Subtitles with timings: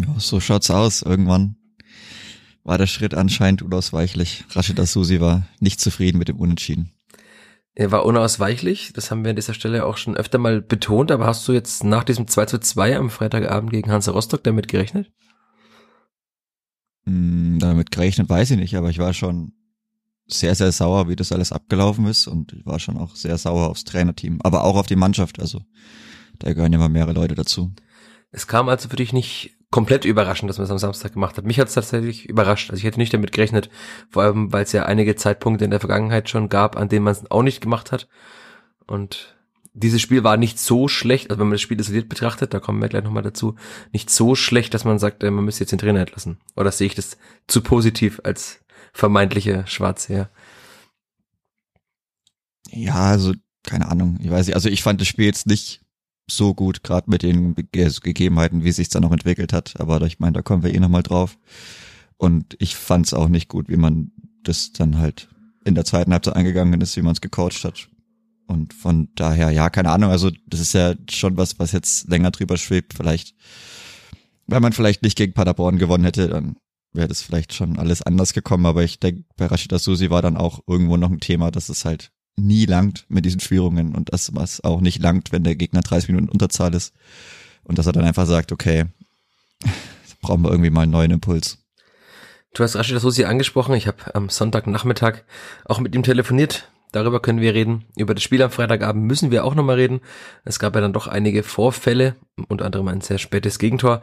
[0.00, 1.02] Ja, so schaut's aus.
[1.02, 1.56] Irgendwann
[2.64, 4.44] war der Schritt anscheinend unausweichlich.
[4.50, 6.92] Rashida Susi war nicht zufrieden mit dem Unentschieden.
[7.74, 11.26] Er war unausweichlich, das haben wir an dieser Stelle auch schon öfter mal betont, aber
[11.26, 15.12] hast du jetzt nach diesem 2 zu 2 am Freitagabend gegen Hansa Rostock damit gerechnet?
[17.06, 19.52] Hm, damit gerechnet weiß ich nicht, aber ich war schon
[20.26, 23.70] sehr, sehr sauer, wie das alles abgelaufen ist und ich war schon auch sehr sauer
[23.70, 25.62] aufs Trainerteam, aber auch auf die Mannschaft, also
[26.40, 27.72] da gehören ja mal mehrere Leute dazu.
[28.32, 31.44] Es kam also für dich nicht komplett überraschend, dass man es am Samstag gemacht hat.
[31.44, 32.70] Mich hat es tatsächlich überrascht.
[32.70, 33.68] Also ich hätte nicht damit gerechnet,
[34.10, 37.12] vor allem weil es ja einige Zeitpunkte in der Vergangenheit schon gab, an denen man
[37.12, 38.08] es auch nicht gemacht hat.
[38.86, 39.36] Und
[39.74, 42.80] dieses Spiel war nicht so schlecht, also wenn man das Spiel isoliert betrachtet, da kommen
[42.80, 43.54] wir gleich nochmal dazu,
[43.92, 46.38] nicht so schlecht, dass man sagt, äh, man müsste jetzt den Trainer entlassen.
[46.56, 48.60] Oder sehe ich das zu positiv als
[48.92, 50.30] vermeintliche Schwarze, ja?
[52.70, 54.18] Ja, also keine Ahnung.
[54.22, 55.82] Ich weiß nicht, also ich fand das Spiel jetzt nicht
[56.30, 59.80] so gut, gerade mit den Gegebenheiten, wie sich dann noch entwickelt hat.
[59.80, 61.38] Aber ich meine, da kommen wir eh nochmal drauf.
[62.16, 64.12] Und ich fand es auch nicht gut, wie man
[64.42, 65.28] das dann halt
[65.64, 67.88] in der zweiten Halbzeit eingegangen ist, wie man es gecoacht hat.
[68.46, 72.30] Und von daher, ja, keine Ahnung, also das ist ja schon was, was jetzt länger
[72.30, 72.94] drüber schwebt.
[72.94, 73.34] Vielleicht,
[74.46, 76.56] wenn man vielleicht nicht gegen Paderborn gewonnen hätte, dann
[76.92, 78.64] wäre das vielleicht schon alles anders gekommen.
[78.64, 81.84] Aber ich denke, bei Rashida Susi war dann auch irgendwo noch ein Thema, dass es
[81.84, 85.80] halt nie langt mit diesen Führungen und das, was auch nicht langt, wenn der Gegner
[85.80, 86.94] 30 Minuten Unterzahl ist.
[87.64, 88.86] Und dass er dann einfach sagt, okay,
[90.22, 91.58] brauchen wir irgendwie mal einen neuen Impuls.
[92.54, 93.74] Du hast Rashida Susi angesprochen.
[93.74, 95.22] Ich habe am Sonntagnachmittag
[95.64, 96.70] auch mit ihm telefoniert.
[96.92, 97.84] Darüber können wir reden.
[97.96, 100.00] Über das Spiel am Freitagabend müssen wir auch nochmal reden.
[100.44, 102.16] Es gab ja dann doch einige Vorfälle,
[102.48, 104.00] unter anderem ein sehr spätes Gegentor.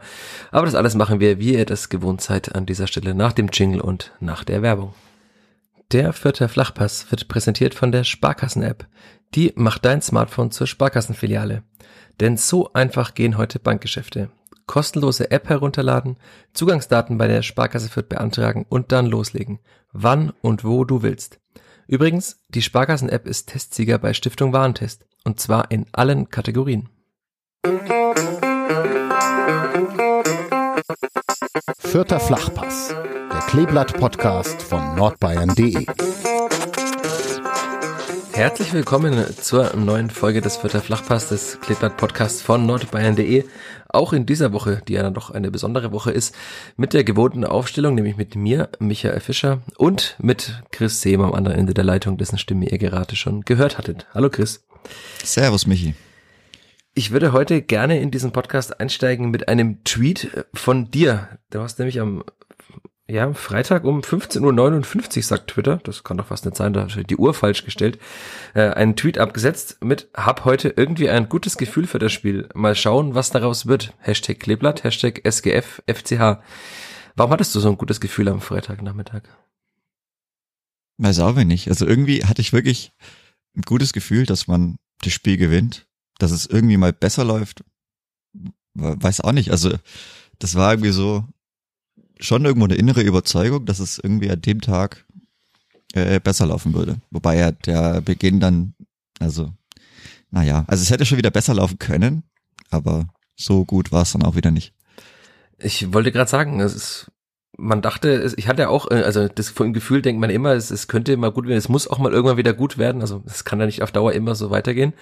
[0.52, 3.48] Aber das alles machen wir, wie ihr das gewohnt seid, an dieser Stelle nach dem
[3.52, 4.94] Jingle und nach der Werbung.
[5.92, 8.88] Der vierte Flachpass wird präsentiert von der Sparkassen-App.
[9.36, 11.62] Die macht dein Smartphone zur Sparkassenfiliale.
[12.18, 14.30] Denn so einfach gehen heute Bankgeschäfte.
[14.66, 16.16] Kostenlose App herunterladen,
[16.52, 19.60] Zugangsdaten bei der Sparkasse Fürth beantragen und dann loslegen.
[19.92, 21.38] Wann und wo du willst.
[21.86, 25.06] Übrigens, die Sparkassen-App ist Testsieger bei Stiftung Warentest.
[25.24, 26.88] Und zwar in allen Kategorien.
[31.74, 35.84] Vierter Flachpass, der Kleeblatt-Podcast von nordbayern.de.
[38.32, 43.46] Herzlich willkommen zur neuen Folge des Vierter Flachpass des Kleeblatt-Podcasts von nordbayern.de.
[43.88, 46.36] Auch in dieser Woche, die ja dann doch eine besondere Woche ist,
[46.76, 51.58] mit der gewohnten Aufstellung, nämlich mit mir, Michael Fischer, und mit Chris Sehm am anderen
[51.58, 54.06] Ende der Leitung, dessen Stimme ihr gerade schon gehört hattet.
[54.14, 54.64] Hallo Chris.
[55.24, 55.96] Servus Michi.
[56.98, 61.28] Ich würde heute gerne in diesen Podcast einsteigen mit einem Tweet von dir.
[61.50, 62.24] Du hast nämlich am
[63.06, 67.10] ja, Freitag um 15.59 Uhr, sagt Twitter, das kann doch fast nicht sein, da steht
[67.10, 67.98] die Uhr falsch gestellt,
[68.54, 72.48] äh, einen Tweet abgesetzt mit hab heute irgendwie ein gutes Gefühl für das Spiel.
[72.54, 73.92] Mal schauen, was daraus wird.
[73.98, 76.40] Hashtag Kleeblatt, Hashtag SGF, FCH.
[77.14, 79.24] Warum hattest du so ein gutes Gefühl am Freitagnachmittag?
[80.96, 81.68] Weiß auch nicht.
[81.68, 82.94] Also irgendwie hatte ich wirklich
[83.54, 85.85] ein gutes Gefühl, dass man das Spiel gewinnt
[86.18, 87.64] dass es irgendwie mal besser läuft,
[88.74, 89.50] weiß auch nicht.
[89.50, 89.72] Also
[90.38, 91.24] das war irgendwie so
[92.18, 95.04] schon irgendwo eine innere Überzeugung, dass es irgendwie an dem Tag
[95.92, 96.96] äh, besser laufen würde.
[97.10, 98.74] Wobei ja der Beginn dann,
[99.18, 99.52] also
[100.30, 102.22] naja, also es hätte schon wieder besser laufen können,
[102.70, 103.06] aber
[103.36, 104.74] so gut war es dann auch wieder nicht.
[105.58, 107.12] Ich wollte gerade sagen, es ist,
[107.56, 110.88] man dachte, ich hatte auch, äh, also das von Gefühl denkt man immer, es, es
[110.88, 113.60] könnte mal gut werden, es muss auch mal irgendwann wieder gut werden, also es kann
[113.60, 114.92] ja nicht auf Dauer immer so weitergehen.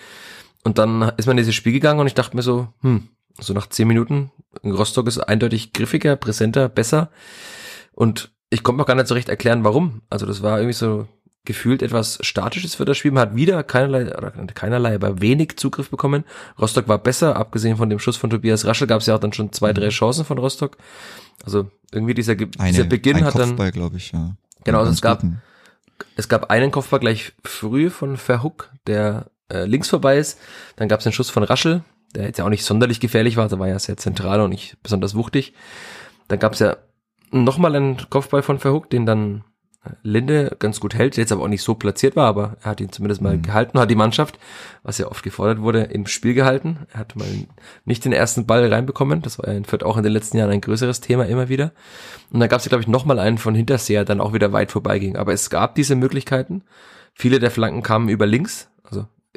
[0.65, 3.09] Und dann ist man in dieses Spiel gegangen und ich dachte mir so, hm,
[3.39, 4.33] so nach zehn Minuten,
[4.65, 7.11] Rostock ist eindeutig griffiger, präsenter, besser.
[7.93, 10.03] Und ich konnte mir gar nicht so recht erklären, warum.
[10.11, 11.07] Also das war irgendwie so
[11.45, 13.11] gefühlt etwas Statisches für das Spiel.
[13.11, 16.25] Man hat wieder keinerlei, oder keinerlei, aber wenig Zugriff bekommen.
[16.59, 19.33] Rostock war besser, abgesehen von dem Schuss von Tobias Raschel gab es ja auch dann
[19.33, 19.91] schon zwei, drei mhm.
[19.91, 20.79] Chancen von Rostock.
[21.45, 23.73] Also irgendwie dieser, Eine, dieser Beginn ein hat Kopfball, dann.
[23.73, 24.37] glaube ich, ja.
[24.65, 25.23] Genau, also es gab,
[26.17, 30.41] es gab einen Kopfball gleich früh von Verhook, der äh, links vorbei ist.
[30.77, 31.83] Dann gab es den Schuss von Raschel,
[32.15, 34.77] der jetzt ja auch nicht sonderlich gefährlich war, der war ja sehr zentral und nicht
[34.83, 35.55] besonders wuchtig.
[36.29, 36.77] Dann gab es ja
[37.31, 39.45] nochmal einen Kopfball von Verhook, den dann
[40.03, 42.93] Linde ganz gut hält, jetzt aber auch nicht so platziert war, aber er hat ihn
[42.93, 43.43] zumindest mal mhm.
[43.43, 44.39] gehalten, hat die Mannschaft,
[44.83, 46.87] was ja oft gefordert wurde, im Spiel gehalten.
[46.93, 47.29] Er hat mal
[47.85, 50.51] nicht den ersten Ball reinbekommen, das war ja in Fürth auch in den letzten Jahren
[50.51, 51.73] ein größeres Thema immer wieder.
[52.31, 54.73] Und dann gab es ja, glaube ich, nochmal einen von Hinterseher, dann auch wieder weit
[54.73, 55.17] vorbeiging.
[55.17, 56.63] Aber es gab diese Möglichkeiten.
[57.13, 58.74] Viele der Flanken kamen über links, also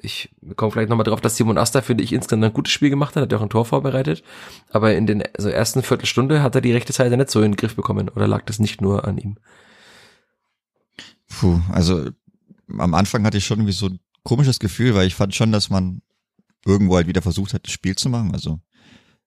[0.01, 3.15] ich komme vielleicht nochmal drauf, dass Simon Asta, finde ich, insgesamt ein gutes Spiel gemacht
[3.15, 4.23] hat, hat ja auch ein Tor vorbereitet.
[4.69, 7.57] Aber in den also ersten Viertelstunde hat er die rechte Seite nicht so in den
[7.57, 8.09] Griff bekommen.
[8.09, 9.37] Oder lag das nicht nur an ihm?
[11.27, 12.09] Puh, also
[12.77, 15.69] am Anfang hatte ich schon irgendwie so ein komisches Gefühl, weil ich fand schon, dass
[15.69, 16.01] man
[16.65, 18.33] irgendwo halt wieder versucht hat, das Spiel zu machen.
[18.33, 18.59] Also,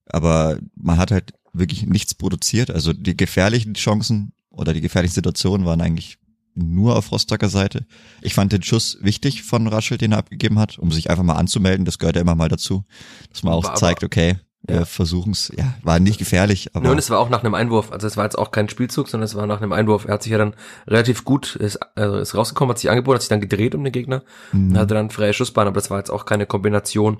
[0.07, 2.71] aber man hat halt wirklich nichts produziert.
[2.71, 6.19] Also die gefährlichen Chancen oder die gefährlichen Situationen waren eigentlich
[6.55, 7.87] nur auf Rostocker Seite.
[8.23, 11.35] Ich fand den Schuss wichtig von Raschel, den er abgegeben hat, um sich einfach mal
[11.35, 11.85] anzumelden.
[11.85, 12.85] Das gehört ja immer mal dazu,
[13.31, 14.85] dass man auch aber, zeigt, okay, wir ja.
[14.85, 15.51] versuchen es.
[15.57, 16.71] Ja, war nicht gefährlich.
[16.75, 17.93] Aber und es war auch nach einem Einwurf.
[17.93, 20.05] Also es war jetzt auch kein Spielzug, sondern es war nach einem Einwurf.
[20.05, 20.55] Er hat sich ja dann
[20.87, 23.93] relativ gut, ist, also ist rausgekommen, hat sich angeboten, hat sich dann gedreht um den
[23.93, 24.23] Gegner
[24.53, 24.71] mhm.
[24.71, 25.67] und hatte dann freie Schussbahn.
[25.67, 27.19] Aber das war jetzt auch keine Kombination,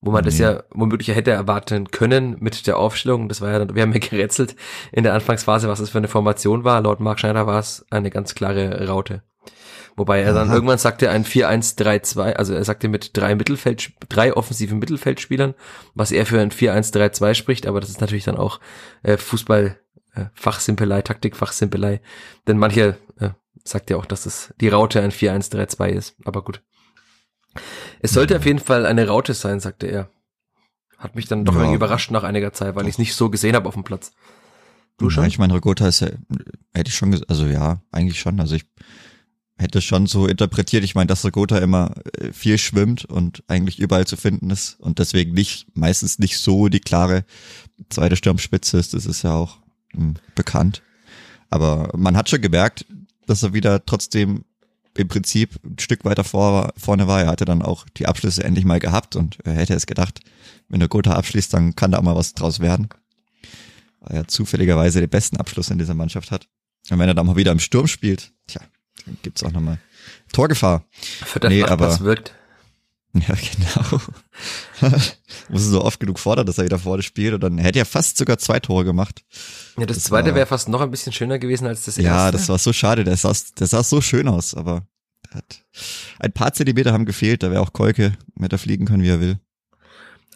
[0.00, 0.30] wo man nee.
[0.30, 3.28] das ja womöglich hätte erwarten können mit der Aufstellung.
[3.28, 4.56] Das war ja dann, wir haben ja gerätselt
[4.92, 6.80] in der Anfangsphase, was es für eine Formation war.
[6.80, 9.22] Laut Mark Schneider war es eine ganz klare Raute.
[9.96, 10.54] Wobei er dann Aha.
[10.54, 15.54] irgendwann sagte ein 4-1-3-2, also er sagte mit drei Mittelfeld, drei offensiven Mittelfeldspielern,
[15.94, 18.60] was er für ein 4-1-3-2 spricht, aber das ist natürlich dann auch
[19.02, 19.78] äh, Fußball
[20.14, 22.02] äh, Fachsimpelei, Taktikfachsimpelei,
[22.46, 23.30] denn manche äh,
[23.64, 26.62] sagt ja auch, dass es die Raute ein 4-1-3-2 ist, aber gut.
[28.00, 28.40] Es sollte ja.
[28.40, 30.08] auf jeden Fall eine Raute sein, sagte er.
[30.98, 31.60] Hat mich dann doch ja.
[31.60, 34.12] irgendwie überrascht nach einiger Zeit, weil ich es nicht so gesehen habe auf dem Platz.
[34.98, 35.24] Du schon?
[35.24, 36.08] Ja, ich meine, Regota ist ja,
[36.74, 38.40] hätte ich schon, also ja, eigentlich schon.
[38.40, 38.64] Also ich
[39.58, 44.06] hätte schon so interpretiert, ich meine, dass Regota immer äh, viel schwimmt und eigentlich überall
[44.06, 47.24] zu finden ist und deswegen nicht, meistens nicht so die klare
[47.90, 49.58] zweite Sturmspitze ist, das ist ja auch
[49.92, 50.82] mh, hm, bekannt.
[51.50, 52.86] Aber man hat schon gemerkt,
[53.26, 54.44] dass er wieder trotzdem
[54.98, 57.22] im Prinzip ein Stück weiter vor, vorne war.
[57.22, 60.20] Er hatte dann auch die Abschlüsse endlich mal gehabt und er hätte es gedacht,
[60.68, 62.88] wenn der Gotha abschließt, dann kann da auch mal was draus werden.
[64.00, 66.48] Weil er zufälligerweise den besten Abschluss in dieser Mannschaft hat.
[66.90, 68.60] Und wenn er dann mal wieder im Sturm spielt, tja,
[69.22, 69.78] gibt's auch nochmal
[70.32, 70.84] Torgefahr.
[70.90, 72.34] Für das nee, aber, das wirkt.
[73.14, 74.02] Ja, genau.
[75.48, 78.16] Muss so oft genug fordern, dass er wieder vorne spielt und dann hätte er fast
[78.16, 79.24] sogar zwei Tore gemacht.
[79.78, 82.02] Ja, das, das zweite wäre fast noch ein bisschen schöner gewesen als das erste.
[82.02, 83.04] Ja, das war so schade.
[83.04, 84.86] Der sah, der sah so schön aus, aber
[85.30, 85.64] hat
[86.18, 87.42] ein paar Zentimeter haben gefehlt.
[87.42, 89.38] Da wäre auch Kolke mit da fliegen können, wie er will.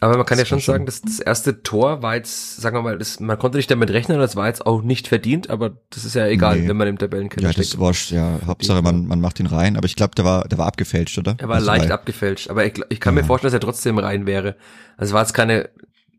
[0.03, 2.81] Aber man kann das ja schon sagen, dass das erste Tor war jetzt, sagen wir
[2.81, 6.05] mal, das, man konnte nicht damit rechnen, das war jetzt auch nicht verdient, aber das
[6.05, 6.67] ist ja egal, nee.
[6.67, 7.73] wenn man im Tabellenkeller ja, steckt.
[7.75, 10.47] Ja, das war, ja, Hauptsache man, man macht ihn rein, aber ich glaube, der war,
[10.47, 11.35] der war abgefälscht, oder?
[11.37, 13.21] Er war also leicht abgefälscht, aber ich, ich kann ja.
[13.21, 14.55] mir vorstellen, dass er trotzdem rein wäre.
[14.97, 15.69] Also war jetzt keine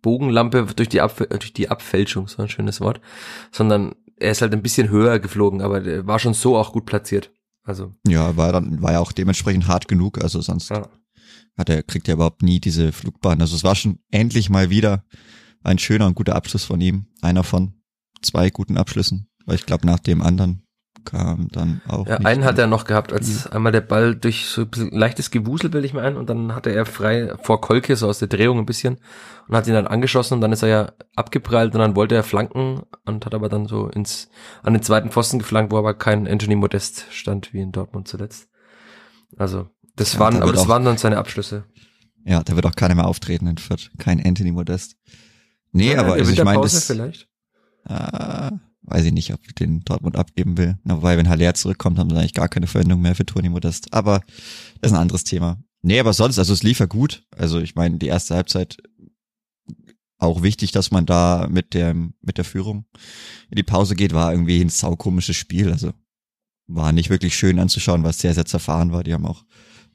[0.01, 3.01] Bogenlampe durch die, Ab, durch die Abfälschung, so ein schönes Wort,
[3.51, 6.87] sondern er ist halt ein bisschen höher geflogen, aber der war schon so auch gut
[6.87, 7.33] platziert.
[7.65, 7.93] Also.
[8.07, 10.71] Ja, war dann, war ja auch dementsprechend hart genug, also sonst.
[10.71, 10.89] Ja
[11.57, 13.41] hat er, kriegt er überhaupt nie diese Flugbahn.
[13.41, 15.05] Also es war schon endlich mal wieder
[15.63, 17.07] ein schöner und guter Abschluss von ihm.
[17.21, 17.75] Einer von
[18.23, 19.29] zwei guten Abschlüssen.
[19.45, 20.63] Weil ich glaube, nach dem anderen
[21.05, 22.07] kam dann auch.
[22.07, 25.31] Ja, einen hat er noch gehabt, als einmal der Ball durch so ein bisschen leichtes
[25.31, 28.29] Gewusel, bilde ich mir ein, und dann hatte er frei vor Kolke, so aus der
[28.29, 28.99] Drehung ein bisschen,
[29.49, 32.23] und hat ihn dann angeschossen und dann ist er ja abgeprallt und dann wollte er
[32.23, 34.29] flanken und hat aber dann so ins,
[34.63, 38.49] an den zweiten Pfosten geflankt, wo aber kein Anthony Modest stand, wie in Dortmund zuletzt.
[39.37, 41.65] Also, das ja, waren, da aber das auch, waren dann seine Abschlüsse.
[42.25, 43.91] Ja, da wird auch keiner mehr auftreten in Fürth.
[43.99, 44.97] Kein Anthony Modest.
[45.73, 47.29] Nee, ja, aber also ich meine, das, vielleicht?
[47.87, 48.51] Äh,
[48.83, 50.79] weiß ich nicht, ob ich den Dortmund abgeben will.
[50.85, 53.93] Na, wobei, wenn Haller zurückkommt, haben sie eigentlich gar keine Verwendung mehr für Toni Modest.
[53.93, 54.21] Aber
[54.81, 55.59] das ist ein anderes Thema.
[55.83, 57.27] Nee, aber sonst, also es lief ja gut.
[57.37, 58.77] Also ich meine, die erste Halbzeit
[60.19, 62.85] auch wichtig, dass man da mit der, mit der Führung
[63.51, 65.73] in die Pause geht, war irgendwie ein saukomisches Spiel.
[65.73, 65.93] Also
[66.69, 69.03] war nicht wirklich schön anzuschauen, was sehr, sehr zerfahren war.
[69.03, 69.45] Die haben auch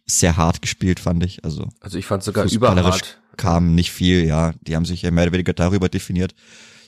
[0.10, 1.44] sehr hart gespielt, fand ich.
[1.44, 3.22] Also, also ich fand sogar überhart.
[3.36, 4.54] Kam nicht viel, ja.
[4.62, 6.34] Die haben sich ja mehr oder weniger darüber definiert.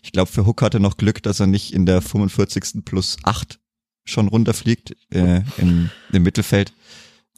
[0.01, 2.85] Ich glaube, für Hook hatte noch Glück, dass er nicht in der 45.
[2.85, 3.59] plus 8
[4.05, 6.73] schon runterfliegt äh, im, im Mittelfeld.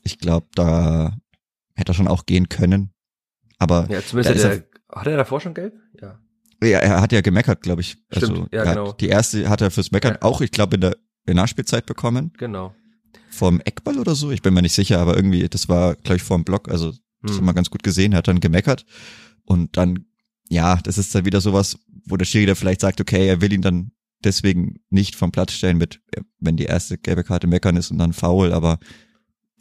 [0.04, 1.18] Ich glaube, da
[1.74, 2.94] hätte er schon auch gehen können.
[3.58, 5.74] Aber ja, zumindest hat er, hat er davor schon gelb?
[6.02, 6.20] Ja.
[6.64, 7.98] Ja, er hat ja gemeckert, glaube ich.
[8.12, 8.94] Stimmt, also, ja, genau.
[8.94, 10.22] Die erste hat er fürs Meckern ja.
[10.22, 12.32] auch, ich glaube, in der, in der Nachspielzeit bekommen.
[12.38, 12.76] Genau
[13.32, 14.32] vorm Eckball oder so.
[14.32, 16.70] Ich bin mir nicht sicher, aber irgendwie, das war, glaube ich, vorm Block.
[16.70, 17.38] Also, das hm.
[17.38, 18.16] haben wir ganz gut gesehen.
[18.16, 18.86] Hat dann gemeckert.
[19.44, 20.06] Und dann,
[20.50, 23.62] ja, das ist dann wieder sowas, wo der Schiri vielleicht sagt, okay, er will ihn
[23.62, 23.92] dann
[24.24, 26.02] deswegen nicht vom Platz stellen mit,
[26.40, 28.54] wenn die erste gelbe Karte meckern ist und dann faul.
[28.54, 28.80] Aber,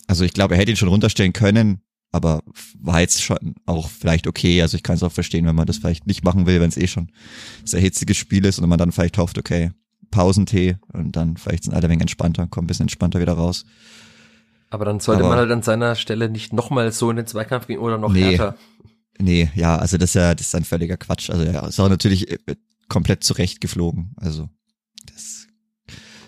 [0.06, 1.80] also ich glaube, er hätte ihn schon runterstellen können,
[2.12, 2.42] aber
[2.78, 4.60] war jetzt schon auch vielleicht okay.
[4.62, 6.76] Also ich kann es auch verstehen, wenn man das vielleicht nicht machen will, wenn es
[6.76, 7.04] eh schon
[7.60, 9.70] ein sehr hitziges Spiel ist und man dann vielleicht hofft, okay,
[10.10, 13.64] Pausentee und dann vielleicht sind alle ein wenig entspannter, kommen ein bisschen entspannter wieder raus.
[14.70, 17.66] Aber dann sollte Aber- man halt an seiner Stelle nicht nochmal so in den Zweikampf
[17.66, 18.36] gehen oder noch Nee.
[18.36, 18.56] härter.
[19.18, 21.28] Nee, ja, also das ist ja, das ist ein völliger Quatsch.
[21.30, 22.38] Also ja, ist auch natürlich äh,
[22.88, 24.14] komplett zurecht geflogen.
[24.16, 24.48] Also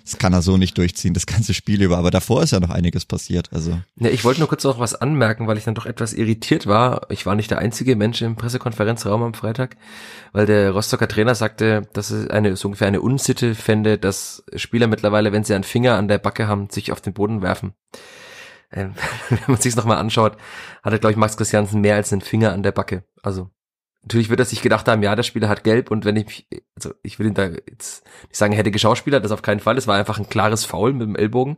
[0.05, 1.99] das kann er so nicht durchziehen, das ganze Spiel über.
[1.99, 3.51] Aber davor ist ja noch einiges passiert.
[3.53, 6.67] Also Ja, ich wollte nur kurz noch was anmerken, weil ich dann doch etwas irritiert
[6.67, 7.07] war.
[7.11, 9.77] Ich war nicht der einzige Mensch im Pressekonferenzraum am Freitag,
[10.33, 14.87] weil der Rostocker Trainer sagte, dass es eine so ungefähr eine Unsitte fände, dass Spieler
[14.87, 17.75] mittlerweile, wenn sie einen Finger an der Backe haben, sich auf den Boden werfen.
[18.73, 18.95] Ähm,
[19.29, 20.37] wenn man sich's noch mal anschaut,
[20.83, 23.05] hatte, glaube ich, Max Christiansen mehr als einen Finger an der Backe.
[23.23, 23.51] Also
[24.03, 26.47] natürlich wird er sich gedacht haben, ja, der Spieler hat gelb und wenn ich mich,
[26.75, 29.79] also ich will ihn da jetzt nicht sagen, er hätte geschauspielert, das auf keinen Fall.
[29.79, 31.57] Es war einfach ein klares Foul mit dem Ellbogen.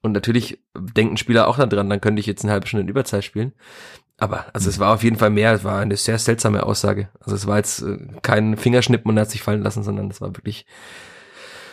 [0.00, 3.24] Und natürlich denken Spieler auch daran, dann könnte ich jetzt eine halbe Stunde in Überzeit
[3.24, 3.52] spielen.
[4.18, 7.08] Aber, also es war auf jeden Fall mehr, es war eine sehr seltsame Aussage.
[7.20, 10.20] Also es war jetzt äh, kein Fingerschnippen und er hat sich fallen lassen, sondern es
[10.20, 10.66] war wirklich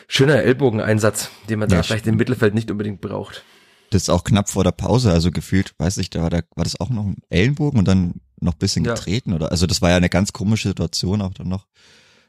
[0.08, 3.44] schöner Ellbogeneinsatz, den man da Ja, vielleicht im Mittelfeld nicht unbedingt braucht.
[3.92, 6.64] das ist auch knapp vor der Pause, also gefühlt, weiß ich, da war, da war
[6.64, 8.94] das auch noch ein Ellenbogen und dann noch ein bisschen Ja.
[8.96, 11.68] getreten oder, also das war ja eine ganz komische Situation auch dann noch.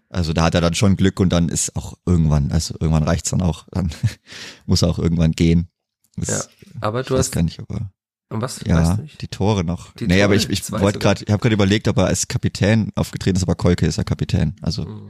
[0.08, 3.30] Also da hat er dann schon Glück und dann ist auch irgendwann, also irgendwann reicht's
[3.30, 3.90] dann auch, dann
[4.66, 5.68] muss er auch irgendwann gehen.
[6.16, 6.40] Das, Ja,
[6.80, 7.90] Aber du hast, gar nicht, ob er
[8.32, 8.60] und was?
[8.64, 9.92] Ja, die Tore noch.
[9.94, 12.28] Die nee, Tore, aber ich, ich wollte gerade, ich habe gerade überlegt, ob er als
[12.28, 14.54] Kapitän aufgetreten ist, aber Kolke ist ja Kapitän.
[14.62, 15.08] Also Mhm.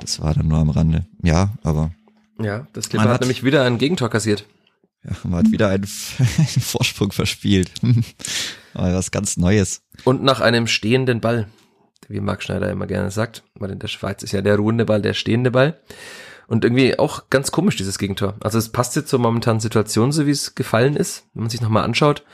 [0.00, 1.06] das war dann nur am Rande.
[1.22, 1.92] Ja, aber
[2.38, 4.46] Ja, das Clipper hat hat- nämlich wieder ein Gegentor kassiert.
[5.04, 7.72] Ja, man hat wieder einen, einen Vorsprung verspielt.
[8.74, 9.82] aber was ganz Neues.
[10.04, 11.48] Und nach einem stehenden Ball,
[12.08, 15.02] wie Marc Schneider immer gerne sagt, weil in der Schweiz ist ja der ruhende Ball
[15.02, 15.80] der stehende Ball.
[16.46, 18.34] Und irgendwie auch ganz komisch, dieses Gegentor.
[18.40, 21.24] Also es passt jetzt zur momentanen Situation, so wie es gefallen ist.
[21.32, 22.24] Wenn man sich nochmal anschaut,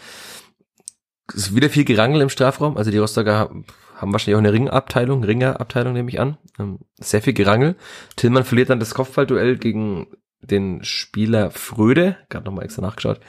[1.28, 2.76] es ist wieder viel Gerangel im Strafraum.
[2.76, 3.50] Also die Rostocker
[3.94, 6.38] haben wahrscheinlich auch eine Ringabteilung, Ringerabteilung nehme ich an.
[6.58, 7.76] Ähm, Sehr viel Gerangel.
[8.16, 10.06] Tillmann verliert dann das Kopfballduell gegen
[10.40, 12.16] den Spieler Fröde.
[12.28, 13.20] Gerade nochmal extra nachgeschaut.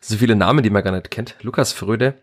[0.00, 1.36] So viele Namen, die man gar nicht kennt.
[1.42, 2.14] Lukas Fröde.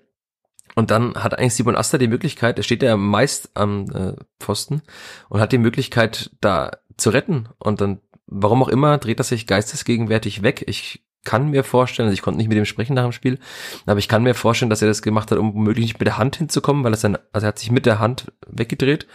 [0.75, 4.81] Und dann hat eigentlich Simon Aster die Möglichkeit, er steht ja meist am äh, Pfosten
[5.29, 7.47] und hat die Möglichkeit, da zu retten.
[7.59, 10.65] Und dann, warum auch immer, dreht er sich geistesgegenwärtig weg.
[10.67, 13.39] Ich kann mir vorstellen, also ich konnte nicht mit ihm sprechen nach dem Spiel,
[13.85, 16.17] aber ich kann mir vorstellen, dass er das gemacht hat, um womöglich nicht mit der
[16.17, 19.07] Hand hinzukommen, weil er sein, also er hat sich mit der Hand weggedreht.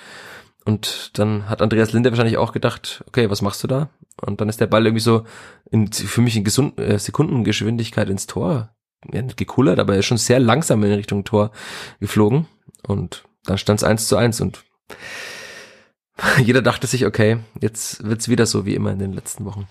[0.65, 3.91] Und dann hat Andreas Linde wahrscheinlich auch gedacht, okay, was machst du da?
[4.21, 5.25] Und dann ist der Ball irgendwie so
[5.71, 8.75] in, für mich in gesund, äh, Sekundengeschwindigkeit ins Tor
[9.11, 11.53] ja, nicht gekullert, aber er ist schon sehr langsam in Richtung Tor
[12.01, 12.47] geflogen.
[12.87, 14.65] Und dann stand es eins zu eins und
[16.45, 19.67] jeder dachte sich, okay, jetzt wird's wieder so wie immer in den letzten Wochen.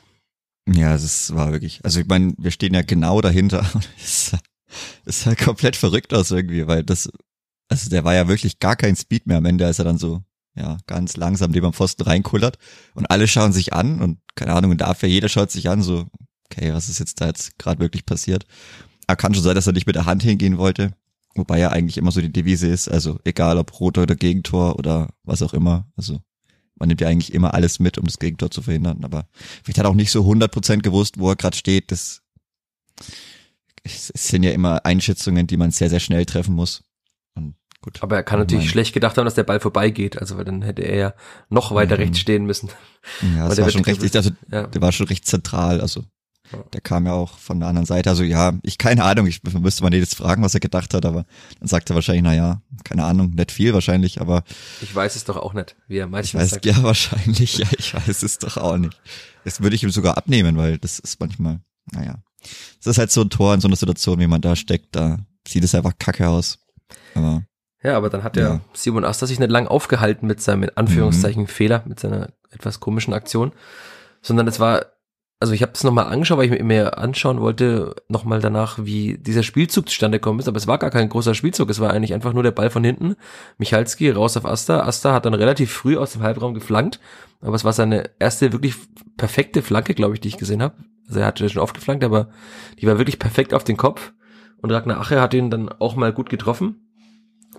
[0.68, 3.66] Ja, es war wirklich, also ich meine, wir stehen ja genau dahinter.
[5.04, 7.10] Es halt komplett verrückt aus irgendwie, weil das,
[7.70, 10.22] also der war ja wirklich gar kein Speed mehr am Ende, als er dann so,
[10.60, 12.58] ja, ganz langsam neben am Pfosten reinkullert
[12.94, 16.06] und alle schauen sich an und keine Ahnung, und dafür jeder schaut sich an, so,
[16.46, 18.46] okay, was ist jetzt da jetzt gerade wirklich passiert?
[19.08, 20.94] Er kann schon sein, dass er nicht mit der Hand hingehen wollte,
[21.34, 25.10] wobei ja eigentlich immer so die Devise ist, also egal ob Rot oder Gegentor oder
[25.24, 26.20] was auch immer, also
[26.76, 29.28] man nimmt ja eigentlich immer alles mit, um das Gegentor zu verhindern, aber
[29.64, 32.22] vielleicht hat er auch nicht so 100% gewusst, wo er gerade steht, das
[33.84, 36.84] es sind ja immer Einschätzungen, die man sehr, sehr schnell treffen muss.
[37.82, 38.04] Gut.
[38.04, 38.72] Aber er kann natürlich Nein.
[38.72, 40.18] schlecht gedacht haben, dass der Ball vorbeigeht.
[40.20, 41.14] Also weil dann hätte er ja
[41.50, 42.02] noch weiter Mhm.
[42.02, 42.70] rechts stehen müssen.
[43.36, 44.16] Ja, das der war schon recht, gedribbelt.
[44.16, 44.68] also Ja.
[44.68, 46.04] der war schon recht zentral, also
[46.52, 46.60] Ja.
[46.74, 48.10] der kam ja auch von der anderen Seite.
[48.10, 51.26] Also ja, ich keine Ahnung, ich müsste man jetzt fragen, was er gedacht hat, aber
[51.60, 54.44] dann sagt er wahrscheinlich, na ja, keine Ahnung, nicht viel wahrscheinlich, aber
[54.82, 56.66] Ich weiß es doch auch nicht, wie er ich meistens weiß, sagt.
[56.66, 59.00] ja, wahrscheinlich, ja, ich weiß es doch auch nicht.
[59.46, 61.62] Das würde ich ihm sogar abnehmen, weil das ist manchmal,
[61.94, 62.16] naja.
[62.80, 65.18] Das ist halt so ein Tor in so einer Situation, wie man da steckt, da
[65.48, 66.60] sieht es einfach kacke aus.
[67.16, 67.44] Aber
[67.82, 68.62] Ja, aber dann hat der Ja.
[68.74, 73.14] Simon Aster sich nicht lang aufgehalten mit seinem in Anführungszeichen Fehler, mit seiner etwas komischen
[73.14, 73.54] Aktion,
[74.22, 74.86] sondern es war,
[75.40, 79.18] also ich habe es nochmal angeschaut, weil ich mir- mir anschauen wollte, nochmal danach, wie
[79.18, 82.14] dieser Spielzug zustande gekommen ist, aber es war gar kein großer Spielzug, es war eigentlich
[82.14, 83.16] einfach nur der Ball von hinten,
[83.58, 87.00] Michalski raus auf Asta, Asta hat dann relativ früh aus dem Halbraum geflankt,
[87.40, 88.76] aber es war seine erste wirklich
[89.16, 90.76] perfekte Flanke, glaube ich, die ich gesehen habe.
[91.08, 92.30] Also er hatte schon oft geflankt, aber
[92.80, 94.12] die war wirklich perfekt auf den Kopf
[94.62, 96.89] und Ragnar Ache hat ihn dann auch mal gut getroffen.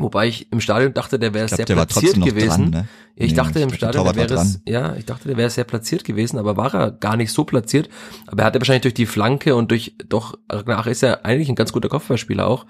[0.03, 2.71] Wobei ich im Stadion dachte, der wäre sehr platziert gewesen.
[2.73, 2.89] dran, ne?
[3.17, 6.05] Ich Nee, dachte im Stadion, der wäre es, ja, ich dachte, der wäre sehr platziert
[6.05, 7.89] gewesen, aber war er gar nicht so platziert.
[8.27, 11.55] Aber er hatte wahrscheinlich durch die Flanke und durch, doch, Ache ist ja eigentlich ein
[11.55, 12.67] ganz guter Kopfballspieler auch.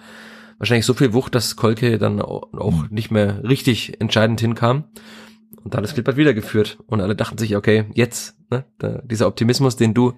[0.58, 2.88] Wahrscheinlich so viel Wucht, dass Kolke dann auch, auch Mhm.
[2.90, 4.84] nicht mehr richtig entscheidend hinkam.
[5.62, 6.78] Und dann hat das Klippert wieder geführt.
[6.87, 10.14] Und alle dachten sich, okay, jetzt, ne, da, dieser Optimismus, den du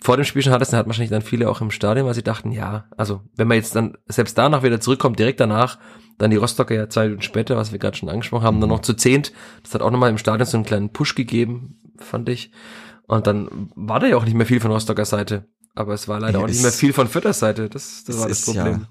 [0.00, 2.22] vor dem Spiel schon hattest, den hat wahrscheinlich dann viele auch im Stadion, weil sie
[2.22, 5.78] dachten, ja, also wenn man jetzt dann selbst danach wieder zurückkommt, direkt danach,
[6.18, 8.82] dann die Rostocker ja zwei Minuten später, was wir gerade schon angesprochen haben, dann noch
[8.82, 9.32] zu zehnt.
[9.62, 12.50] Das hat auch nochmal im Stadion so einen kleinen Push gegeben, fand ich.
[13.06, 15.48] Und dann war da ja auch nicht mehr viel von Rostocker Seite.
[15.74, 17.68] Aber es war leider ja, auch nicht mehr viel von Vierter Seite.
[17.68, 18.80] Das, das war das Problem.
[18.82, 18.88] Ja,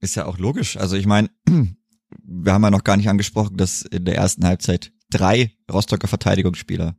[0.00, 0.76] ist ja auch logisch.
[0.76, 1.30] Also ich meine,
[2.22, 6.96] wir haben ja noch gar nicht angesprochen, dass in der ersten Halbzeit drei Rostocker Verteidigungsspieler,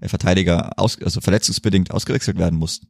[0.00, 2.88] äh, Verteidiger aus, also verletzungsbedingt ausgewechselt werden mussten.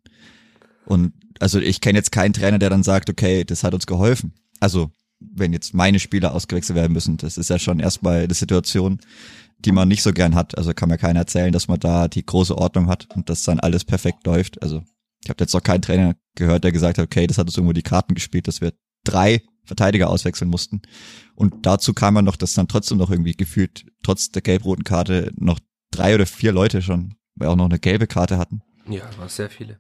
[0.85, 4.35] Und also ich kenne jetzt keinen Trainer, der dann sagt, okay, das hat uns geholfen.
[4.61, 4.91] Also
[5.21, 9.01] wenn jetzt meine Spieler ausgewechselt werden müssen, das ist ja schon erstmal eine Situation,
[9.59, 10.59] die man nicht so gern hat.
[10.59, 13.61] Also kann mir keiner erzählen, dass man da die große Ordnung hat und dass dann
[13.61, 14.61] alles perfekt läuft.
[14.63, 14.83] Also
[15.23, 17.73] ich habe jetzt noch keinen Trainer gehört, der gesagt hat, okay, das hat uns irgendwo
[17.73, 18.73] die Karten gespielt, dass wir
[19.05, 20.83] drei Verteidiger auswechseln mussten.
[21.35, 25.33] Und dazu kam man noch, dass dann trotzdem noch irgendwie gefühlt, trotz der gelb-roten Karte,
[25.37, 28.63] noch drei oder vier Leute schon, weil auch noch eine gelbe Karte hatten.
[28.89, 29.79] Ja, war sehr viele.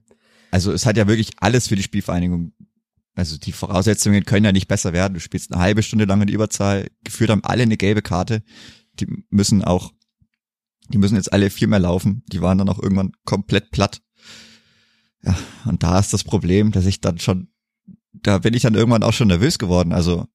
[0.50, 2.52] Also es hat ja wirklich alles für die Spielvereinigung.
[3.14, 5.14] Also die Voraussetzungen können ja nicht besser werden.
[5.14, 8.42] Du spielst eine halbe Stunde lang in die Überzahl, geführt haben alle eine gelbe Karte
[9.00, 9.92] die müssen auch,
[10.88, 12.22] die müssen jetzt alle viel mehr laufen.
[12.26, 14.02] Die waren dann auch irgendwann komplett platt.
[15.22, 15.36] Ja,
[15.66, 17.51] und da ist das Problem, dass ich dann schon,
[18.12, 19.92] da bin ich dann irgendwann auch schon nervös geworden.
[19.92, 20.26] Also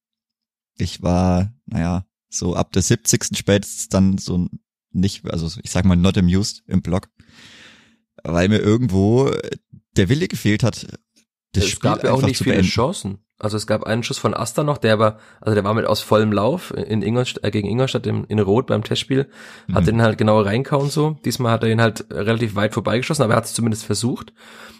[0.76, 3.36] ich war, naja, so ab der 70.
[3.36, 4.48] spätestens dann so
[4.90, 7.08] nicht, also ich sag mal not amused im Blog,
[8.22, 9.32] weil mir irgendwo
[9.96, 10.86] der Wille gefehlt hat.
[11.52, 12.70] Das es Spiel gab ja auch nicht viele beenden.
[12.70, 13.18] Chancen.
[13.40, 16.00] Also es gab einen Schuss von Asta noch, der aber, also der war mit aus
[16.00, 19.28] vollem Lauf in Ingolstadt, äh, gegen Ingolstadt in, in Rot beim Testspiel,
[19.72, 19.86] hat mhm.
[19.86, 21.18] den halt genau reinkauen so.
[21.24, 24.32] Diesmal hat er ihn halt relativ weit vorbeigeschossen, aber er hat es zumindest versucht.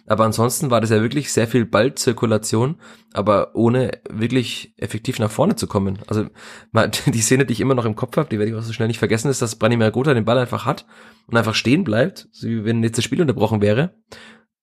[0.06, 2.76] Aber ansonsten war das ja wirklich sehr viel Ballzirkulation,
[3.12, 6.00] aber ohne wirklich effektiv nach vorne zu kommen.
[6.08, 6.26] Also
[6.72, 8.72] mal, die Szene, die ich immer noch im Kopf habe, die werde ich auch so
[8.72, 10.84] schnell nicht vergessen, ist, dass Branimir Gotha den Ball einfach hat
[11.28, 13.92] und einfach stehen bleibt, so wie wenn jetzt das Spiel unterbrochen wäre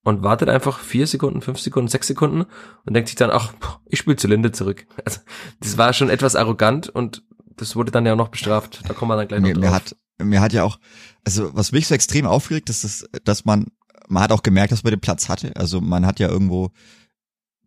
[0.06, 2.46] und wartet einfach vier Sekunden, fünf Sekunden, sechs Sekunden
[2.86, 3.54] und denkt sich dann, ach,
[3.88, 4.88] ich spiele Zylinder zurück.
[5.04, 5.20] Also
[5.60, 7.24] das war schon etwas arrogant und
[7.58, 8.82] das wurde dann ja auch noch bestraft.
[8.88, 9.64] Da kommen wir dann gleich noch mir, drauf.
[9.64, 10.80] Mir hat, mir hat ja auch,
[11.26, 13.68] also was mich so extrem aufgeregt, ist, dass, dass man,
[14.08, 15.56] man hat auch gemerkt, dass man den Platz hatte.
[15.56, 16.70] Also man hat ja irgendwo,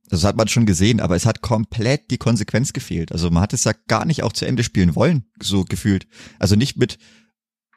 [0.08, 3.10] das hat man schon gesehen, aber es hat komplett die Konsequenz gefehlt.
[3.10, 6.06] Also man hat es ja gar nicht auch zu Ende spielen wollen, so gefühlt.
[6.38, 6.98] Also nicht mit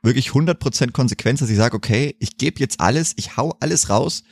[0.03, 4.23] wirklich 100% Konsequenz, dass ich sage, okay, ich gebe jetzt alles, ich hau alles raus,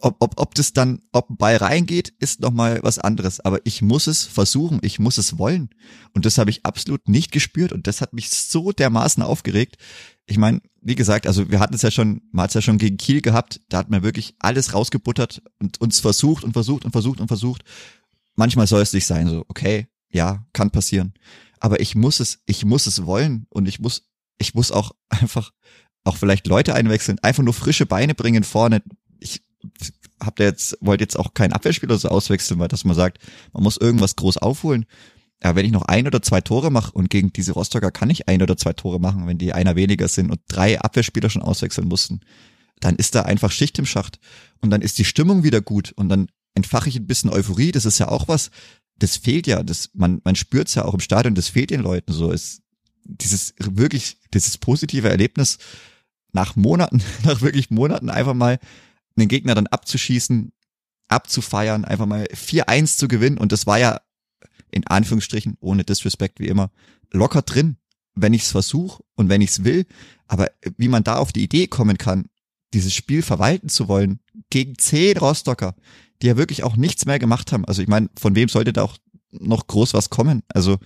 [0.00, 3.40] ob, ob, ob das dann, ob ein Ball reingeht, ist nochmal was anderes.
[3.40, 5.70] Aber ich muss es versuchen, ich muss es wollen.
[6.14, 9.76] Und das habe ich absolut nicht gespürt und das hat mich so dermaßen aufgeregt.
[10.26, 12.78] Ich meine, wie gesagt, also wir hatten es ja schon, man hat es ja schon
[12.78, 16.92] gegen Kiel gehabt, da hat man wirklich alles rausgebuttert und uns versucht und versucht und
[16.92, 17.62] versucht und versucht.
[18.34, 21.14] Manchmal soll es nicht sein, so, okay, ja, kann passieren.
[21.60, 24.08] Aber ich muss es, ich muss es wollen und ich muss,
[24.38, 25.52] ich muss auch einfach
[26.04, 28.82] auch vielleicht Leute einwechseln, einfach nur frische Beine bringen vorne.
[30.20, 33.18] Habt ihr jetzt, wollt jetzt auch keinen Abwehrspieler so auswechseln, weil dass man sagt,
[33.52, 34.86] man muss irgendwas groß aufholen.
[35.42, 38.26] Ja, wenn ich noch ein oder zwei Tore mache und gegen diese Rostocker kann ich
[38.26, 41.88] ein oder zwei Tore machen, wenn die einer weniger sind und drei Abwehrspieler schon auswechseln
[41.88, 42.20] mussten,
[42.80, 44.18] dann ist da einfach Schicht im Schacht
[44.60, 47.72] und dann ist die Stimmung wieder gut und dann entfache ich ein bisschen Euphorie.
[47.72, 48.50] Das ist ja auch was,
[48.98, 51.80] das fehlt ja, das, man, man spürt es ja auch im Stadion, das fehlt den
[51.80, 52.32] Leuten so.
[52.32, 52.62] Es,
[53.04, 55.58] dieses wirklich, dieses positive Erlebnis
[56.32, 58.58] nach Monaten, nach wirklich Monaten einfach mal
[59.20, 60.52] den Gegner dann abzuschießen,
[61.08, 63.38] abzufeiern, einfach mal 4-1 zu gewinnen.
[63.38, 64.00] Und das war ja
[64.70, 66.70] in Anführungsstrichen, ohne Disrespect wie immer,
[67.12, 67.76] locker drin,
[68.14, 69.86] wenn ich es versuche und wenn ich es will.
[70.26, 72.26] Aber wie man da auf die Idee kommen kann,
[72.74, 75.74] dieses Spiel verwalten zu wollen, gegen zehn Rostocker,
[76.20, 77.64] die ja wirklich auch nichts mehr gemacht haben.
[77.64, 78.96] Also ich meine, von wem sollte da auch
[79.30, 80.42] noch groß was kommen?
[80.48, 80.78] Also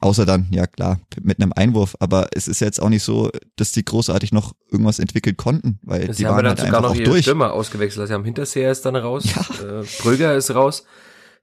[0.00, 1.96] Außer dann, ja klar, mit einem Einwurf.
[1.98, 6.06] Aber es ist jetzt auch nicht so, dass die großartig noch irgendwas entwickeln konnten, weil
[6.06, 7.22] das die waren dann halt sogar noch ihre durch.
[7.22, 8.02] Stürmer ausgewechselt.
[8.02, 9.80] Also haben Hinterseher ist dann raus, ja.
[9.80, 10.84] äh, Bröger ist raus,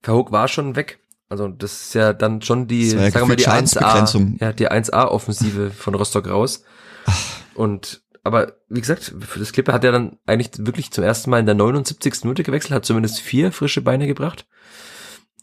[0.02, 1.00] Verhoek war schon weg.
[1.30, 4.70] Also das ist ja dann schon die, ja sagen wir mal, die 1A, ja, die
[4.70, 6.64] 1A-Offensive von Rostock raus.
[7.06, 7.18] Ach.
[7.56, 11.40] Und aber wie gesagt, für das Klippe hat er dann eigentlich wirklich zum ersten Mal
[11.40, 12.24] in der 79.
[12.24, 14.46] Minute gewechselt, hat zumindest vier frische Beine gebracht.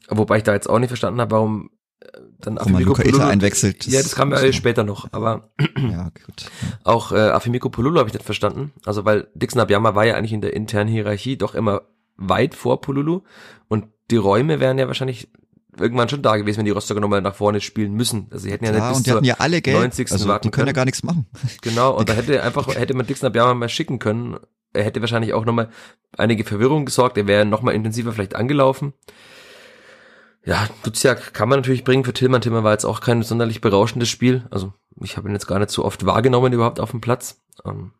[0.09, 1.71] Wobei ich da jetzt auch nicht verstanden habe, warum
[2.41, 3.87] dann Afimiko Polulu einwechselt.
[3.87, 6.51] Ja, das kam ja später noch, aber ja, gut.
[6.85, 8.73] auch äh, Afimiko Polulu habe ich nicht verstanden.
[8.85, 11.83] Also weil Dixon Abiyama war ja eigentlich in der internen Hierarchie doch immer
[12.17, 13.23] weit vor Polulu
[13.69, 15.29] und die Räume wären ja wahrscheinlich
[15.79, 18.27] irgendwann schon da gewesen, wenn die Rostocker nochmal nach vorne spielen müssen.
[18.31, 19.77] Also sie hätten ja, ja nicht bis und die hatten ja alle Geld.
[19.77, 20.13] 90.
[20.13, 21.27] Also, warten die können, können ja gar nichts machen.
[21.63, 24.39] Genau, und da hätte einfach, hätte man Dixon Abiyama mal schicken können.
[24.73, 25.71] Er hätte wahrscheinlich auch nochmal
[26.17, 28.93] einige Verwirrung gesorgt, er wäre nochmal intensiver vielleicht angelaufen.
[30.49, 32.41] Ja, Duziak kann man natürlich bringen für Tillmann.
[32.41, 34.47] Tillmann war jetzt auch kein sonderlich berauschendes Spiel.
[34.51, 37.43] Also ich habe ihn jetzt gar nicht so oft wahrgenommen überhaupt auf dem Platz.
[37.67, 37.93] Ähm,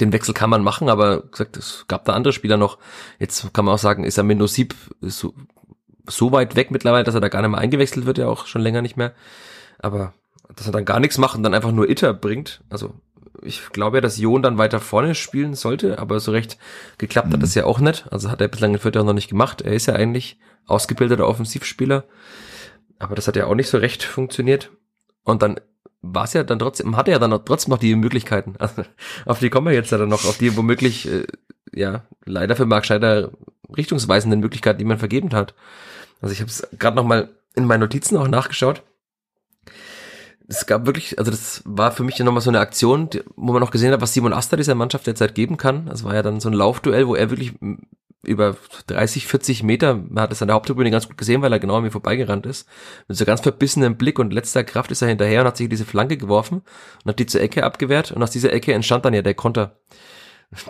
[0.00, 2.78] den Wechsel kann man machen, aber gesagt, es gab da andere Spieler noch.
[3.20, 5.34] Jetzt kann man auch sagen, ist er Mendosip so,
[6.08, 8.62] so weit weg mittlerweile, dass er da gar nicht mehr eingewechselt wird, ja auch schon
[8.62, 9.14] länger nicht mehr.
[9.78, 10.14] Aber
[10.56, 12.92] dass er dann gar nichts macht und dann einfach nur Itter bringt, also
[13.40, 16.58] Ich glaube ja, dass Jon dann weiter vorne spielen sollte, aber so recht
[16.98, 17.34] geklappt mhm.
[17.34, 18.06] hat das ja auch nicht.
[18.10, 19.62] Also hat er bislang in Fürth auch noch nicht gemacht.
[19.62, 22.04] Er ist ja eigentlich ausgebildeter Offensivspieler.
[22.98, 24.70] Aber das hat ja auch nicht so recht funktioniert.
[25.24, 25.58] Und dann
[26.02, 28.54] war es ja dann trotzdem, hatte ja dann trotzdem noch die Möglichkeiten.
[28.58, 28.84] Also,
[29.24, 31.26] auf die kommen wir jetzt ja dann noch, auf die womöglich, äh,
[31.72, 33.30] ja, leider für Mark Scheider
[33.76, 35.54] richtungsweisenden Möglichkeiten, die man vergeben hat.
[36.20, 38.82] Also ich habe es gerade noch mal in meinen Notizen auch nachgeschaut.
[40.52, 43.60] Es gab wirklich, also das war für mich ja nochmal so eine Aktion, wo man
[43.60, 45.86] noch gesehen hat, was Simon Asta dieser Mannschaft derzeit geben kann.
[45.86, 47.54] Das war ja dann so ein Laufduell, wo er wirklich
[48.22, 48.54] über
[48.86, 51.76] 30, 40 Meter, man hat es an der Haupttribüne ganz gut gesehen, weil er genau
[51.76, 52.68] an mir vorbeigerannt ist,
[53.08, 55.86] mit so ganz verbissenem Blick und letzter Kraft ist er hinterher und hat sich diese
[55.86, 56.60] Flanke geworfen
[57.02, 59.80] und hat die zur Ecke abgewehrt und aus dieser Ecke entstand dann ja der Konter.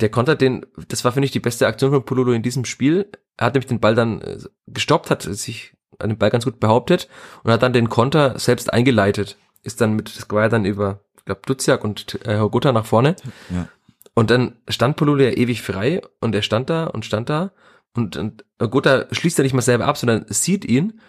[0.00, 3.10] Der Konter, den, das war, finde ich, die beste Aktion von Pololo in diesem Spiel.
[3.36, 6.60] Er hat nämlich den Ball dann äh, gestoppt, hat sich an den Ball ganz gut
[6.60, 7.08] behauptet
[7.42, 9.36] und hat dann den Konter selbst eingeleitet.
[9.62, 13.16] Ist dann mit, ja dann über, ich glaube, Duziak und äh, Hogutta nach vorne.
[13.50, 13.68] Ja.
[14.14, 17.52] Und dann stand Pololo ja ewig frei und er stand da und stand da
[17.94, 21.00] und, und Gotha schließt ja nicht mal selber ab, sondern sieht ihn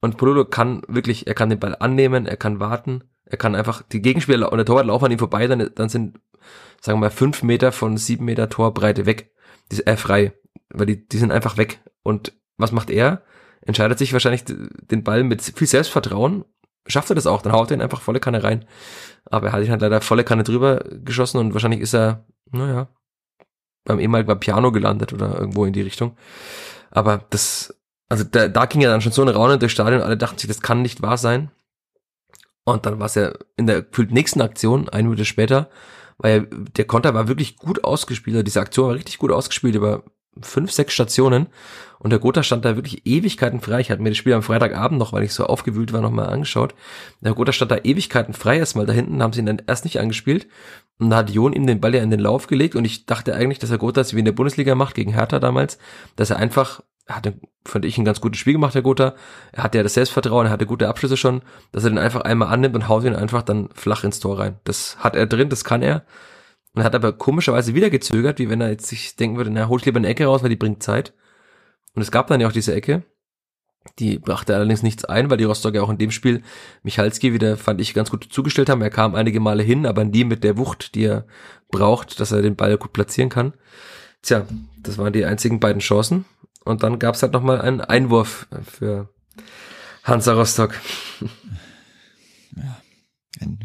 [0.00, 3.82] und Pololo kann wirklich, er kann den Ball annehmen, er kann warten, er kann einfach
[3.82, 6.20] die Gegenspieler und der Torwart laufen an ihm vorbei, dann, dann sind,
[6.80, 9.32] sagen wir mal, fünf Meter von sieben Meter Torbreite weg.
[9.70, 10.32] Die ist er frei,
[10.70, 11.80] weil die, die sind einfach weg.
[12.02, 13.22] Und was macht er?
[13.60, 16.44] Entscheidet sich wahrscheinlich den Ball mit viel Selbstvertrauen
[16.88, 18.64] schafft er das auch, dann haut er ihn einfach volle Kanne rein.
[19.30, 22.88] Aber er hat ihn halt leider volle Kanne drüber geschossen und wahrscheinlich ist er naja,
[23.84, 26.16] beim ehemaligen Piano gelandet oder irgendwo in die Richtung.
[26.90, 27.74] Aber das,
[28.08, 30.48] also da, da ging ja dann schon so eine Raune durch Stadion, alle dachten sich,
[30.48, 31.50] das kann nicht wahr sein.
[32.64, 35.70] Und dann war es ja in der nächsten Aktion, eine Minute später,
[36.18, 40.04] weil der Konter war wirklich gut ausgespielt, also diese Aktion war richtig gut ausgespielt über
[40.42, 41.46] fünf, sechs Stationen
[41.98, 43.80] und der Gotha stand da wirklich Ewigkeiten frei.
[43.80, 46.74] Ich hatte mir das Spiel am Freitagabend noch, weil ich so aufgewühlt war, nochmal angeschaut.
[47.20, 50.00] Der Gotha stand da Ewigkeiten frei erstmal da hinten, haben sie ihn dann erst nicht
[50.00, 50.46] angespielt
[50.98, 53.34] und da hat Jon ihm den Ball ja in den Lauf gelegt und ich dachte
[53.34, 55.78] eigentlich, dass er Gotha es wie in der Bundesliga macht, gegen Hertha damals,
[56.16, 59.14] dass er einfach er hatte, fand ich, ein ganz gutes Spiel gemacht, der Gotha.
[59.52, 62.48] Er hatte ja das Selbstvertrauen, er hatte gute Abschlüsse schon, dass er den einfach einmal
[62.52, 64.56] annimmt und haut ihn einfach dann flach ins Tor rein.
[64.64, 66.04] Das hat er drin, das kann er.
[66.74, 69.78] Und hat aber komischerweise wieder gezögert, wie wenn er jetzt sich denken würde, na, hol
[69.78, 71.14] ich lieber eine Ecke raus, weil die bringt Zeit.
[71.94, 73.04] Und es gab dann ja auch diese Ecke.
[73.98, 76.42] Die brachte allerdings nichts ein, weil die Rostocker auch in dem Spiel
[76.82, 78.82] Michalski wieder, fand ich, ganz gut zugestellt haben.
[78.82, 81.26] Er kam einige Male hin, aber nie mit der Wucht, die er
[81.70, 83.54] braucht, dass er den Ball gut platzieren kann.
[84.22, 84.46] Tja,
[84.82, 86.26] das waren die einzigen beiden Chancen.
[86.64, 89.08] Und dann gab es halt nochmal einen Einwurf für
[90.04, 90.74] Hansa Rostock.
[92.56, 92.82] Ja,
[93.40, 93.60] einen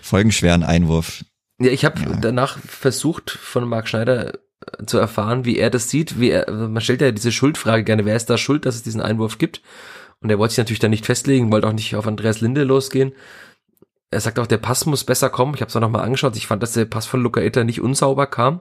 [0.00, 1.24] folgenschweren Einwurf.
[1.60, 2.16] Ja, ich habe ja.
[2.20, 6.20] danach versucht, von Marc Schneider äh, zu erfahren, wie er das sieht.
[6.20, 8.82] Wie er, also man stellt ja diese Schuldfrage gerne, wer ist da schuld, dass es
[8.82, 9.62] diesen Einwurf gibt?
[10.20, 13.12] Und er wollte sich natürlich da nicht festlegen, wollte auch nicht auf Andreas Linde losgehen.
[14.10, 15.54] Er sagt auch, der Pass muss besser kommen.
[15.54, 16.36] Ich habe es auch nochmal angeschaut.
[16.36, 18.60] Ich fand, dass der Pass von Luca Itter nicht unsauber kam.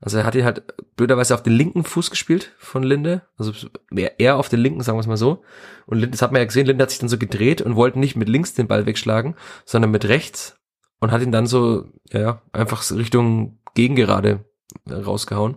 [0.00, 0.64] Also er hat ihn halt
[0.96, 3.22] blöderweise auf den linken Fuß gespielt von Linde.
[3.38, 3.52] Also
[3.94, 5.44] eher auf den linken, sagen wir es mal so.
[5.86, 8.00] Und Linde, das hat man ja gesehen, Linde hat sich dann so gedreht und wollte
[8.00, 10.58] nicht mit links den Ball wegschlagen, sondern mit rechts
[11.02, 14.44] und hat ihn dann so, ja, einfach Richtung Gegengerade
[14.88, 15.56] rausgehauen.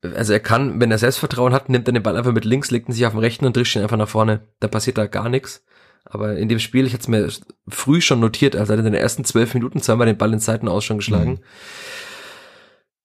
[0.00, 2.88] Also er kann, wenn er Selbstvertrauen hat, nimmt er den Ball einfach mit links, legt
[2.88, 4.46] ihn sich auf den rechten und drischt ihn einfach nach vorne.
[4.60, 5.64] Da passiert da gar nichts.
[6.04, 7.28] Aber in dem Spiel, ich hatte es mir
[7.66, 10.38] früh schon notiert, also er hat in den ersten zwölf Minuten zweimal den Ball in
[10.38, 11.30] Seiten aus schon geschlagen.
[11.30, 11.40] Mhm.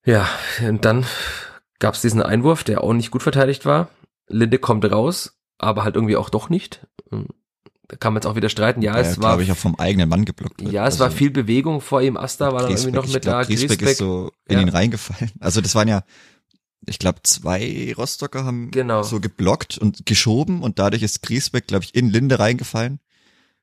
[0.04, 0.28] Ja,
[0.68, 1.04] und dann
[1.80, 3.88] gab es diesen Einwurf, der auch nicht gut verteidigt war.
[4.28, 6.86] Linde kommt raus, aber halt irgendwie auch doch nicht
[7.90, 8.82] da kann man jetzt auch wieder streiten.
[8.82, 10.62] Ja, es war, glaube ich, auch vom eigenen Mann geblockt.
[10.62, 10.72] Wird.
[10.72, 12.16] Ja, es also, war viel Bewegung vor ihm.
[12.16, 13.42] Asta war dann irgendwie noch mit glaub, da.
[13.42, 14.62] Griesbeck, Griesbeck ist so in ja.
[14.62, 15.32] ihn reingefallen.
[15.40, 16.04] Also das waren ja,
[16.86, 19.02] ich glaube, zwei Rostocker haben genau.
[19.02, 23.00] so geblockt und geschoben und dadurch ist Griesbeck, glaube ich, in Linde reingefallen.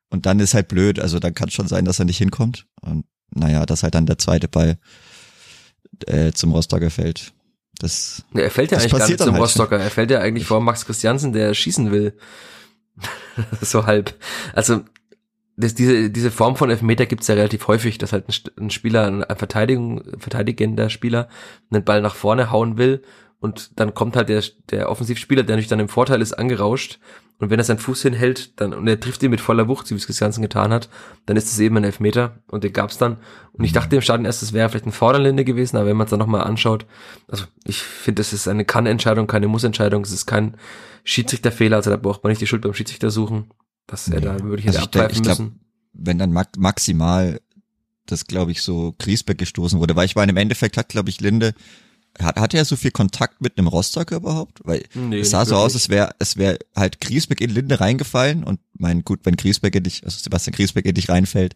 [0.09, 0.99] Und dann ist halt blöd.
[0.99, 2.65] Also dann kann schon sein, dass er nicht hinkommt.
[2.81, 4.77] Und naja, dass halt dann der zweite Ball
[6.05, 7.31] äh, zum Rostocker fällt.
[7.79, 9.41] Das, ja, er fällt ja eigentlich gar nicht zum halt.
[9.41, 9.79] Rostocker.
[9.79, 12.17] Er fällt ja eigentlich vor Max Christiansen, der schießen will.
[13.61, 14.13] so halb.
[14.53, 14.81] Also
[15.57, 19.07] das, diese, diese Form von Elfmeter gibt's ja relativ häufig, dass halt ein, ein Spieler,
[19.07, 21.29] ein Verteidigung, verteidigender Spieler
[21.71, 23.01] einen Ball nach vorne hauen will
[23.39, 26.99] und dann kommt halt der, der Offensivspieler, der natürlich dann im Vorteil ist, angerauscht.
[27.39, 29.93] Und wenn er seinen Fuß hinhält dann und er trifft ihn mit voller Wucht, so
[29.93, 30.89] wie es Christiansen getan hat,
[31.27, 33.17] dann ist es eben ein Elfmeter und den gab's dann.
[33.53, 36.05] Und ich dachte im Stadion erst, es wäre vielleicht ein Vorderlinde gewesen, aber wenn man
[36.05, 36.87] es dann nochmal anschaut,
[37.27, 40.57] also ich finde, das ist eine Kann-Entscheidung, keine Muss-Entscheidung, es ist kein
[41.07, 43.51] Schiedsrichterfehler, also da braucht man nicht die Schuld beim Schiedsrichter suchen,
[43.85, 45.59] dass er da wirklich hätte also abpfeifen glaub, müssen.
[45.93, 47.39] Wenn dann maximal
[48.05, 51.19] das, glaube ich, so Griesbeck gestoßen wurde, weil ich meine, im Endeffekt hat, glaube ich,
[51.19, 51.53] Linde
[52.19, 54.59] hat, hat er so viel Kontakt mit einem Rostocker überhaupt?
[54.63, 58.43] Weil nee, es sah so aus, es wäre es wäre halt Griesbeck in Linde reingefallen
[58.43, 61.55] und mein gut, wenn Griesbeck in dich, also Sebastian Griesbeck in dich reinfällt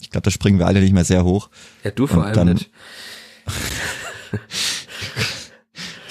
[0.00, 1.50] ich glaube, da springen wir alle nicht mehr sehr hoch.
[1.84, 2.70] Ja, du vor Und allem dann- nicht.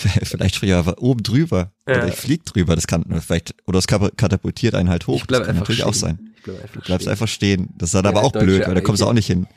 [0.24, 1.72] vielleicht springe ich einfach oben drüber.
[1.88, 1.98] Ja.
[1.98, 2.76] Oder ich flieg drüber.
[2.76, 5.18] Das kann vielleicht, oder es katapultiert einen halt hoch.
[5.18, 6.18] Ich bleib das kann natürlich auch stehen.
[6.18, 6.34] sein.
[6.38, 7.12] Ich bleib einfach Du bleibst stehen.
[7.12, 7.70] einfach stehen.
[7.78, 9.48] Das ist dann Ja, aber auch blöd, weil da kommst du auch nicht hin.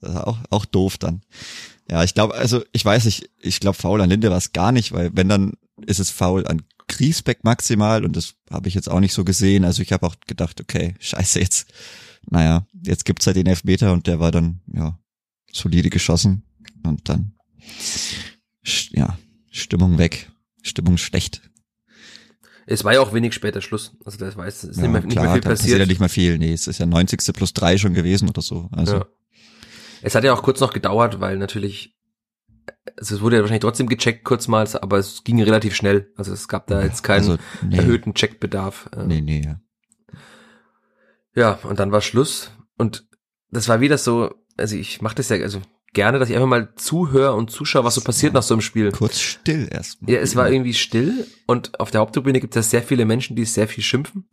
[0.00, 1.22] Das ist auch, auch doof dann.
[1.90, 4.72] Ja, ich glaube, also ich weiß nicht, ich glaube, faul an Linde war es gar
[4.72, 5.54] nicht, weil wenn dann
[5.86, 9.64] ist es faul an Griesbeck maximal und das habe ich jetzt auch nicht so gesehen.
[9.64, 11.70] Also ich habe auch gedacht, okay, scheiße jetzt.
[12.30, 14.98] Naja, jetzt gibt's halt den Elfmeter und der war dann, ja,
[15.52, 16.42] solide geschossen
[16.84, 17.32] und dann,
[18.90, 19.18] ja,
[19.68, 20.30] Stimmung weg,
[20.62, 21.42] Stimmung schlecht.
[22.66, 23.94] Es war ja auch wenig später Schluss.
[24.02, 25.78] Also das weiß, es ist Ja, nicht mehr, nicht klar, mehr viel passiert passiert.
[25.80, 26.38] ja nicht mehr viel.
[26.38, 27.34] Nee, es ist ja 90.
[27.34, 28.70] plus drei schon gewesen oder so.
[28.72, 29.06] Also, Ja.
[30.00, 31.94] Es hat ja auch kurz noch gedauert, weil natürlich,
[32.96, 36.12] also es wurde ja wahrscheinlich trotzdem gecheckt kurzmals, aber es ging relativ schnell.
[36.16, 38.88] Also es gab da jetzt keinen also, nee, erhöhten Checkbedarf.
[38.96, 39.60] Äh, Nee, nee, ja.
[41.34, 42.52] Ja, und dann war Schluss.
[42.78, 43.06] Und
[43.50, 45.60] das war wieder so, also ich mache das ja also
[45.92, 48.92] gerne, dass ich einfach mal zuhöre und zuschaue, was so passiert nach so einem Spiel.
[48.92, 50.12] Kurz still erstmal.
[50.12, 53.36] Ja, es war irgendwie still und auf der Haupttribüne gibt es ja sehr viele Menschen,
[53.36, 54.28] die sehr viel schimpfen.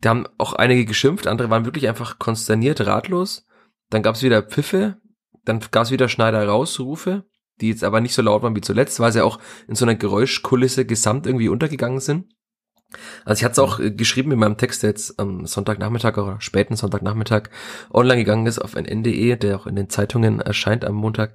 [0.00, 3.46] Da haben auch einige geschimpft, andere waren wirklich einfach konsterniert, ratlos.
[3.90, 4.96] Dann gab es wieder Pfiffe,
[5.44, 7.24] dann gab es wieder Schneider-Raus-Rufe,
[7.60, 9.94] die jetzt aber nicht so laut waren wie zuletzt, weil sie auch in so einer
[9.94, 12.26] Geräuschkulisse gesamt irgendwie untergegangen sind.
[13.24, 16.40] Also ich hatte es auch äh, geschrieben in meinem Text, der jetzt am Sonntagnachmittag oder
[16.40, 17.50] späten Sonntagnachmittag
[17.92, 21.34] online gegangen ist auf n.de, der auch in den Zeitungen erscheint am Montag,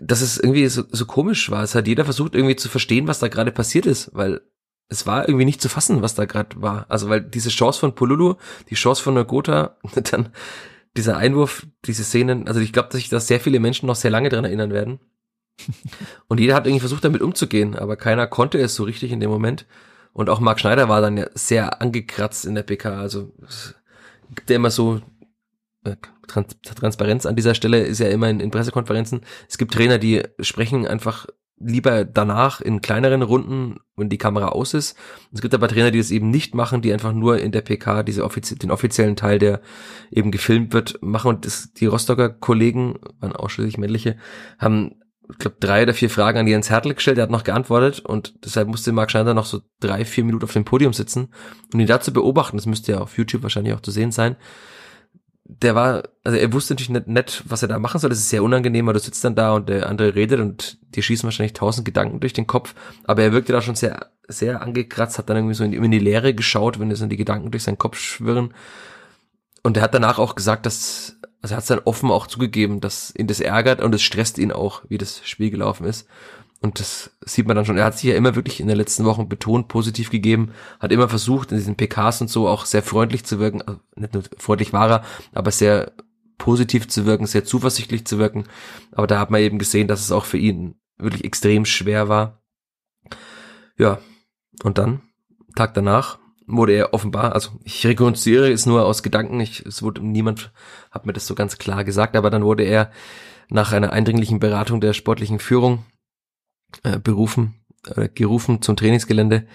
[0.00, 1.62] dass es irgendwie so, so komisch war.
[1.62, 4.40] Es hat jeder versucht irgendwie zu verstehen, was da gerade passiert ist, weil
[4.88, 6.86] es war irgendwie nicht zu fassen, was da gerade war.
[6.88, 8.34] Also weil diese Chance von Polulu,
[8.70, 9.76] die Chance von Nagota,
[10.10, 10.30] dann
[10.96, 14.10] dieser Einwurf, diese Szenen, also ich glaube, dass sich da sehr viele Menschen noch sehr
[14.10, 15.00] lange dran erinnern werden.
[16.28, 19.30] Und jeder hat irgendwie versucht, damit umzugehen, aber keiner konnte es so richtig in dem
[19.30, 19.66] Moment.
[20.18, 22.98] Und auch Marc Schneider war dann ja sehr angekratzt in der PK.
[22.98, 23.32] Also
[24.34, 25.00] gibt ja immer so
[25.84, 25.94] äh,
[26.26, 29.20] Trans Transparenz an dieser Stelle ist ja immer in, in Pressekonferenzen.
[29.48, 31.26] Es gibt Trainer, die sprechen einfach
[31.60, 34.96] lieber danach in kleineren Runden, wenn die Kamera aus ist.
[35.32, 38.02] Es gibt aber Trainer, die das eben nicht machen, die einfach nur in der PK
[38.02, 39.60] diese offizie den offiziellen Teil, der
[40.10, 41.28] eben gefilmt wird, machen.
[41.28, 44.16] Und das, die Rostocker Kollegen, waren ausschließlich männliche,
[44.58, 44.96] haben
[45.30, 48.34] ich glaube, drei oder vier Fragen an Jens Hertel gestellt, der hat noch geantwortet und
[48.44, 51.28] deshalb musste Marc Schneider noch so drei, vier Minuten auf dem Podium sitzen
[51.72, 54.36] und ihn da zu beobachten, das müsste ja auf YouTube wahrscheinlich auch zu sehen sein.
[55.44, 58.30] Der war, also er wusste natürlich nicht, nicht, was er da machen soll, das ist
[58.30, 61.54] sehr unangenehm, weil du sitzt dann da und der andere redet und dir schießen wahrscheinlich
[61.54, 65.38] tausend Gedanken durch den Kopf, aber er wirkte da schon sehr, sehr angekratzt, hat dann
[65.38, 68.54] irgendwie so in, in die Leere geschaut, wenn in die Gedanken durch seinen Kopf schwirren
[69.68, 72.80] und er hat danach auch gesagt, dass, also er hat es dann offen auch zugegeben,
[72.80, 76.08] dass ihn das ärgert und es stresst ihn auch, wie das Spiel gelaufen ist.
[76.62, 77.76] Und das sieht man dann schon.
[77.76, 81.10] Er hat sich ja immer wirklich in den letzten Wochen betont positiv gegeben, hat immer
[81.10, 83.60] versucht, in diesen PKs und so auch sehr freundlich zu wirken.
[83.60, 85.04] Also nicht nur freundlich war er,
[85.34, 85.92] aber sehr
[86.38, 88.44] positiv zu wirken, sehr zuversichtlich zu wirken.
[88.92, 92.40] Aber da hat man eben gesehen, dass es auch für ihn wirklich extrem schwer war.
[93.76, 93.98] Ja,
[94.62, 95.02] und dann,
[95.56, 96.17] Tag danach,
[96.48, 100.50] wurde er offenbar, also ich rekonstruiere es nur aus Gedanken, ich, es wurde niemand
[100.90, 102.90] hat mir das so ganz klar gesagt, aber dann wurde er
[103.50, 105.84] nach einer eindringlichen Beratung der sportlichen Führung
[106.82, 107.54] äh, berufen,
[107.94, 109.46] äh, gerufen zum Trainingsgelände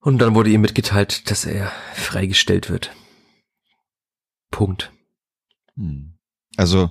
[0.00, 2.92] und dann wurde ihm mitgeteilt, dass er freigestellt wird.
[4.50, 4.92] Punkt.
[5.76, 6.18] Hm.
[6.56, 6.90] Also,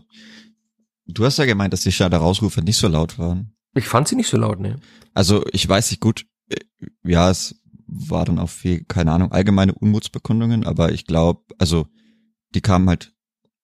[1.05, 3.53] du hast ja gemeint, dass die Schneider-Rausrufe nicht so laut waren.
[3.75, 4.79] Ich fand sie nicht so laut, ne?
[5.13, 6.57] Also, ich weiß nicht gut, äh,
[7.03, 11.87] ja, es war dann auch viel, keine Ahnung, allgemeine Unmutsbekundungen, aber ich glaube, also,
[12.53, 13.13] die kamen halt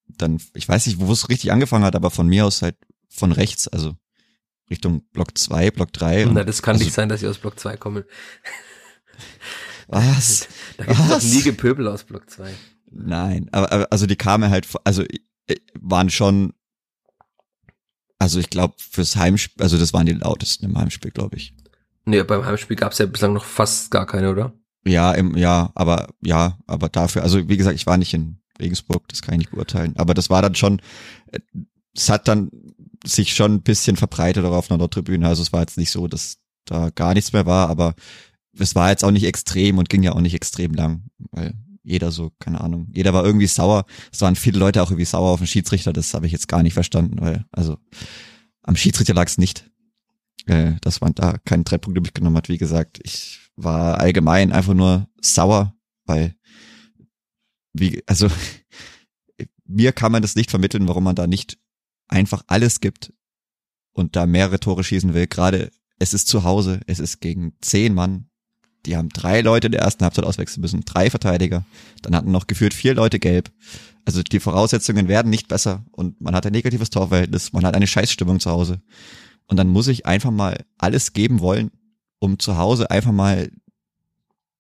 [0.07, 2.77] dann, ich weiß nicht, wo es richtig angefangen hat, aber von mir aus halt
[3.09, 3.95] von rechts, also
[4.69, 6.25] Richtung Block 2, Block 3.
[6.31, 8.03] Na, das kann also, nicht sein, dass sie aus Block 2 kommen.
[9.87, 10.47] Was?
[10.77, 12.51] Da gibt es doch nie Gepöbel aus Block 2.
[12.89, 15.03] Nein, aber, aber also die kamen halt, also
[15.47, 16.53] äh, waren schon,
[18.17, 21.53] also ich glaube fürs Heimspiel, also das waren die lautesten im Heimspiel, glaube ich.
[22.05, 24.53] Nee, beim Heimspiel gab es ja bislang noch fast gar keine, oder?
[24.85, 29.07] Ja, im, ja, aber ja, aber dafür, also wie gesagt, ich war nicht in Regensburg,
[29.07, 30.81] das kann ich nicht beurteilen, aber das war dann schon,
[31.31, 31.39] äh,
[31.95, 32.51] es hat dann
[33.05, 36.07] sich schon ein bisschen verbreitet auch auf einer Nordtribüne, also es war jetzt nicht so,
[36.07, 37.95] dass da gar nichts mehr war, aber
[38.57, 42.11] es war jetzt auch nicht extrem und ging ja auch nicht extrem lang, weil jeder
[42.11, 43.85] so, keine Ahnung, jeder war irgendwie sauer.
[44.11, 46.63] Es waren viele Leute auch irgendwie sauer auf den Schiedsrichter, das habe ich jetzt gar
[46.63, 47.77] nicht verstanden, weil, also
[48.61, 49.69] am Schiedsrichter lag es nicht,
[50.45, 52.99] äh, dass man da keinen drei mitgenommen hat, wie gesagt.
[53.03, 56.35] Ich war allgemein einfach nur sauer, weil,
[57.73, 58.29] wie, also
[59.65, 61.57] mir kann man das nicht vermitteln, warum man da nicht
[62.07, 63.13] einfach alles gibt
[63.93, 65.27] und da mehrere Tore schießen will.
[65.27, 68.29] Gerade es ist zu Hause, es ist gegen zehn Mann
[68.85, 71.65] die haben drei Leute in der ersten Halbzeit auswechseln müssen, drei Verteidiger.
[72.01, 73.51] Dann hatten noch geführt vier Leute gelb.
[74.05, 77.87] Also die Voraussetzungen werden nicht besser und man hat ein negatives Torverhältnis, man hat eine
[77.87, 78.81] Scheißstimmung zu Hause.
[79.47, 81.71] Und dann muss ich einfach mal alles geben wollen,
[82.19, 83.51] um zu Hause einfach mal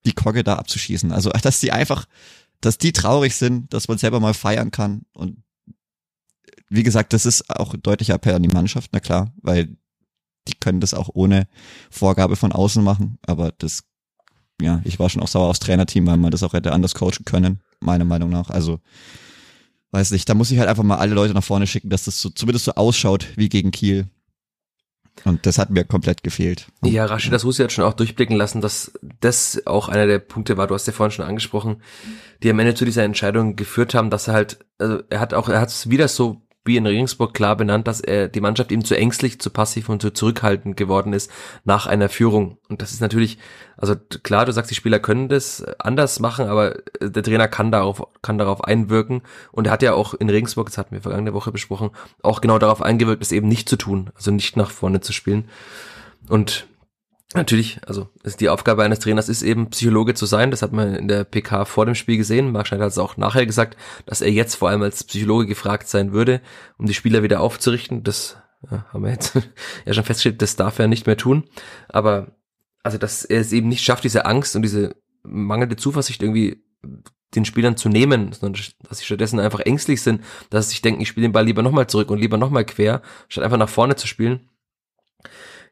[0.05, 1.11] die Kogge da abzuschießen.
[1.11, 2.05] Also, dass die einfach,
[2.61, 5.03] dass die traurig sind, dass man selber mal feiern kann.
[5.13, 5.37] Und
[6.69, 9.77] wie gesagt, das ist auch ein deutlicher Appell an die Mannschaft, na klar, weil
[10.47, 11.47] die können das auch ohne
[11.89, 13.83] Vorgabe von außen machen, aber das,
[14.61, 17.25] ja, ich war schon auch sauer aufs Trainerteam, weil man das auch hätte anders coachen
[17.25, 18.49] können, meiner Meinung nach.
[18.49, 18.79] Also,
[19.91, 22.19] weiß nicht, da muss ich halt einfach mal alle Leute nach vorne schicken, dass das
[22.19, 24.07] so, zumindest so ausschaut wie gegen Kiel.
[25.25, 26.67] Und das hat mir komplett gefehlt.
[26.83, 30.67] Ja, Rashida Susi hat schon auch durchblicken lassen, dass das auch einer der Punkte war,
[30.67, 31.81] du hast ja vorhin schon angesprochen,
[32.41, 35.49] die am Ende zu dieser Entscheidung geführt haben, dass er halt, also er hat auch,
[35.49, 38.85] er hat es wieder so wie in Regensburg klar benannt, dass er die Mannschaft ihm
[38.85, 41.29] zu ängstlich, zu passiv und zu zurückhaltend geworden ist
[41.65, 42.57] nach einer Führung.
[42.69, 43.37] Und das ist natürlich,
[43.75, 48.07] also klar, du sagst, die Spieler können das anders machen, aber der Trainer kann darauf,
[48.21, 49.23] kann darauf einwirken.
[49.51, 52.59] Und er hat ja auch in Regensburg, das hatten wir vergangene Woche besprochen, auch genau
[52.59, 55.49] darauf eingewirkt, es eben nicht zu tun, also nicht nach vorne zu spielen.
[56.29, 56.67] Und
[57.35, 60.51] Natürlich, also ist die Aufgabe eines Trainers ist eben Psychologe zu sein.
[60.51, 62.51] Das hat man in der PK vor dem Spiel gesehen.
[62.51, 65.87] Marc Schneider hat es auch nachher gesagt, dass er jetzt vor allem als Psychologe gefragt
[65.87, 66.41] sein würde,
[66.77, 68.03] um die Spieler wieder aufzurichten.
[68.03, 68.37] Das
[68.69, 69.35] ja, haben wir jetzt
[69.85, 71.45] ja schon festgestellt, das darf er nicht mehr tun.
[71.89, 72.35] Aber
[72.83, 76.63] also, dass er es eben nicht schafft, diese Angst und diese mangelnde Zuversicht irgendwie
[77.33, 81.01] den Spielern zu nehmen, sondern dass sie stattdessen einfach ängstlich sind, dass sie sich denken,
[81.01, 83.95] ich spiele den Ball lieber nochmal zurück und lieber nochmal quer, statt einfach nach vorne
[83.95, 84.49] zu spielen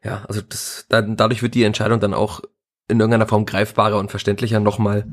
[0.04, 2.40] ja, also das, dann, dadurch wird die Entscheidung dann auch
[2.88, 5.06] in irgendeiner Form greifbarer und verständlicher nochmal,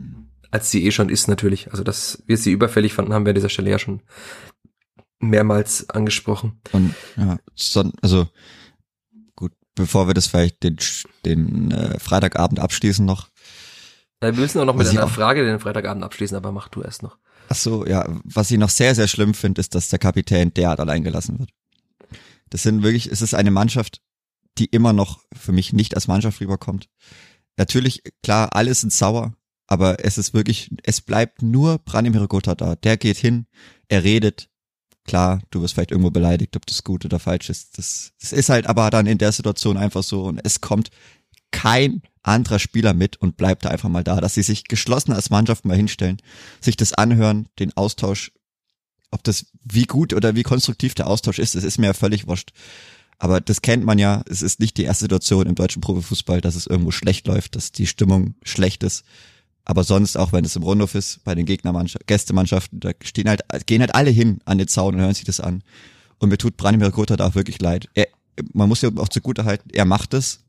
[0.52, 1.72] als sie eh schon ist natürlich.
[1.72, 4.02] Also dass wir sie überfällig fanden, haben wir an dieser Stelle ja schon
[5.20, 6.60] mehrmals angesprochen.
[6.72, 8.28] Und ja, so, also
[9.36, 10.78] gut, bevor wir das vielleicht den,
[11.26, 13.28] den äh, Freitagabend abschließen noch.
[14.24, 17.04] Ja, wir müssen auch noch mit einer Frage den Freitagabend abschließen, aber mach du erst
[17.04, 17.18] noch.
[17.48, 20.80] Ach so, ja, was ich noch sehr, sehr schlimm finde, ist, dass der Kapitän derart
[20.80, 21.52] allein gelassen wird.
[22.50, 24.02] Das sind wirklich, es ist eine Mannschaft,
[24.60, 26.90] die immer noch für mich nicht als Mannschaft rüberkommt.
[27.58, 29.34] Natürlich, klar, alle sind sauer,
[29.68, 32.76] aber es ist wirklich, es bleibt nur Branimir Gotha da.
[32.76, 33.46] Der geht hin,
[33.88, 34.50] er redet.
[35.06, 37.78] Klar, du wirst vielleicht irgendwo beleidigt, ob das gut oder falsch ist.
[37.78, 40.90] Das, das ist halt aber dann in der Situation einfach so und es kommt
[41.52, 45.30] kein anderer Spieler mit und bleibt da einfach mal da, dass sie sich geschlossen als
[45.30, 46.22] Mannschaft mal hinstellen,
[46.62, 48.32] sich das anhören, den Austausch,
[49.12, 52.28] ob das wie gut oder wie konstruktiv der Austausch ist, das ist mir ja völlig
[52.28, 52.52] wurscht.
[53.20, 54.24] Aber das kennt man ja.
[54.30, 57.74] Es ist nicht die erste Situation im deutschen Profifußball, dass es irgendwo schlecht läuft, dass
[57.74, 59.04] die Stimmung schlecht ist.
[59.66, 63.44] Aber sonst, auch wenn es im Rundhof ist, bei den Gegnermannschaften, Gästemannschaften, da stehen halt,
[63.68, 65.64] gehen halt alle hin an den Zaun und hören sich das an.
[66.18, 67.88] Und mir tut Branimir Kota da auch wirklich leid.
[67.94, 68.08] Er,
[68.54, 70.40] man muss ja auch zugute halten, er macht es.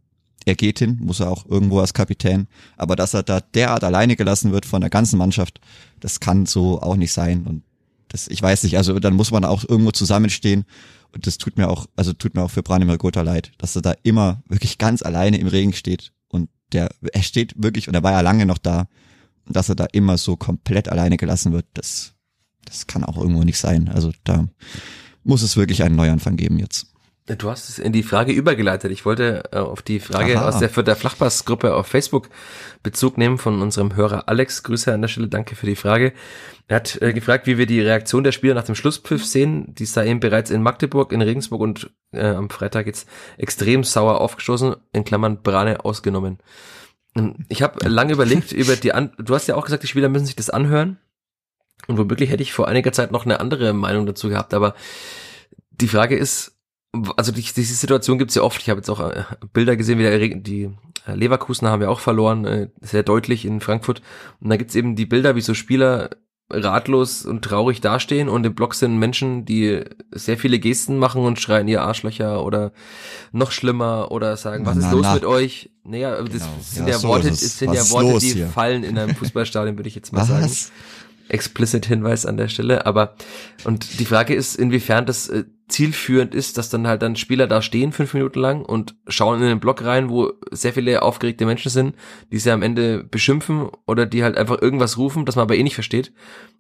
[0.47, 2.47] Er geht hin, muss er auch irgendwo als Kapitän.
[2.79, 5.61] Aber dass er da derart alleine gelassen wird von der ganzen Mannschaft,
[5.99, 7.47] das kann so auch nicht sein.
[7.47, 7.63] Und
[8.09, 10.65] das, ich weiß nicht, also dann muss man auch irgendwo zusammenstehen
[11.13, 13.83] und das tut mir auch, also tut mir auch für Branimir Gotha leid, dass er
[13.83, 16.13] da immer wirklich ganz alleine im Regen steht.
[16.29, 18.89] Und der, er steht wirklich, und er war ja lange noch da,
[19.47, 22.15] und dass er da immer so komplett alleine gelassen wird, das,
[22.65, 23.89] das kann auch irgendwo nicht sein.
[23.89, 24.47] Also da
[25.25, 26.93] muss es wirklich einen Neuanfang geben jetzt.
[27.27, 28.91] Du hast es in die Frage übergeleitet.
[28.91, 30.49] Ich wollte äh, auf die Frage Aha.
[30.49, 32.29] aus der für der Flachpassgruppe auf Facebook
[32.83, 34.63] Bezug nehmen von unserem Hörer Alex.
[34.63, 36.13] Grüße an der Stelle, danke für die Frage.
[36.67, 39.75] Er hat äh, gefragt, wie wir die Reaktion der Spieler nach dem Schlusspfiff sehen.
[39.75, 44.21] Die sei eben bereits in Magdeburg, in Regensburg und äh, am Freitag jetzt extrem sauer
[44.21, 46.39] aufgestoßen, in Klammern Brane ausgenommen.
[47.49, 50.27] Ich habe lange überlegt über die An du hast ja auch gesagt, die Spieler müssen
[50.27, 50.99] sich das anhören.
[51.87, 54.75] Und womöglich hätte ich vor einiger Zeit noch eine andere Meinung dazu gehabt, aber
[55.71, 56.60] die Frage ist,
[57.17, 58.61] also die, diese Situation gibt's ja oft.
[58.61, 60.71] Ich habe jetzt auch äh, Bilder gesehen, wie der, die
[61.07, 64.03] äh, Leverkusen haben wir auch verloren, äh, sehr deutlich in Frankfurt.
[64.41, 66.11] Und da gibt's eben die Bilder, wie so Spieler
[66.53, 71.41] ratlos und traurig dastehen und im Block sind Menschen, die sehr viele Gesten machen und
[71.41, 72.73] schreien ihr Arschlöcher oder
[73.33, 75.15] noch schlimmer oder sagen, was na, ist los na.
[75.15, 75.71] mit euch?
[75.85, 76.29] Naja, genau.
[76.29, 78.49] das sind ja, ja Worte, das sind ja Worte, die hier?
[78.49, 80.29] fallen in einem Fußballstadion, würde ich jetzt mal was?
[80.29, 80.75] sagen.
[81.29, 83.15] Explicit Hinweis an der Stelle, aber
[83.63, 85.31] und die Frage ist, inwiefern das
[85.71, 89.49] zielführend ist, dass dann halt dann Spieler da stehen fünf Minuten lang und schauen in
[89.49, 91.95] den Block rein, wo sehr viele aufgeregte Menschen sind,
[92.33, 95.63] die sie am Ende beschimpfen oder die halt einfach irgendwas rufen, das man aber eh
[95.63, 96.13] nicht versteht.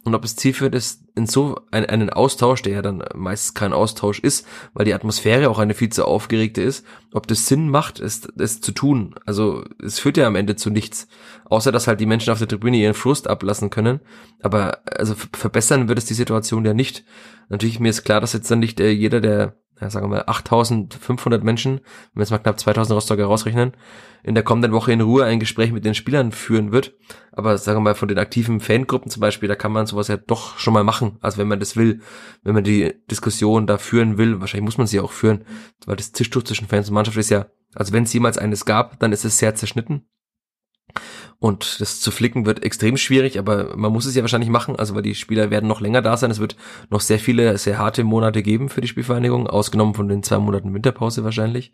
[0.02, 3.74] Und ob es zielführend ist, in so ein, einen Austausch, der ja dann meistens kein
[3.74, 8.00] Austausch ist, weil die Atmosphäre auch eine viel zu aufgeregte ist, ob das Sinn macht,
[8.00, 9.14] es, es zu tun.
[9.26, 11.06] Also es führt ja am Ende zu nichts.
[11.44, 14.00] Außer dass halt die Menschen auf der Tribüne ihren Frust ablassen können.
[14.40, 17.04] Aber also verbessern wird es die Situation ja nicht.
[17.50, 20.24] Natürlich mir ist klar, dass jetzt dann nicht äh, jeder, der ja, sagen wir mal
[20.26, 23.72] 8500 Menschen, wenn wir jetzt mal knapp 2000 Rostocker rausrechnen,
[24.22, 26.94] in der kommenden Woche in Ruhe ein Gespräch mit den Spielern führen wird.
[27.32, 30.18] Aber sagen wir mal von den aktiven Fangruppen zum Beispiel, da kann man sowas ja
[30.18, 31.16] doch schon mal machen.
[31.22, 32.00] Also wenn man das will,
[32.42, 35.44] wenn man die Diskussion da führen will, wahrscheinlich muss man sie auch führen,
[35.86, 38.98] weil das Tischtuch zwischen Fans und Mannschaft ist ja, also wenn es jemals eines gab,
[39.00, 40.06] dann ist es sehr zerschnitten.
[41.42, 44.94] Und das zu flicken wird extrem schwierig, aber man muss es ja wahrscheinlich machen, also
[44.94, 46.30] weil die Spieler werden noch länger da sein.
[46.30, 46.54] Es wird
[46.90, 50.74] noch sehr viele, sehr harte Monate geben für die Spielvereinigung, ausgenommen von den zwei Monaten
[50.74, 51.72] Winterpause wahrscheinlich.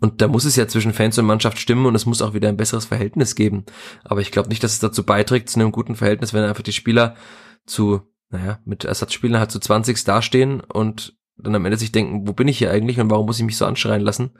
[0.00, 2.48] Und da muss es ja zwischen Fans und Mannschaft stimmen und es muss auch wieder
[2.48, 3.64] ein besseres Verhältnis geben.
[4.04, 6.72] Aber ich glaube nicht, dass es dazu beiträgt, zu einem guten Verhältnis, wenn einfach die
[6.72, 7.16] Spieler
[7.66, 12.34] zu, naja, mit Ersatzspielern halt zu 20 dastehen und dann am Ende sich denken, wo
[12.34, 14.30] bin ich hier eigentlich und warum muss ich mich so anschreien lassen?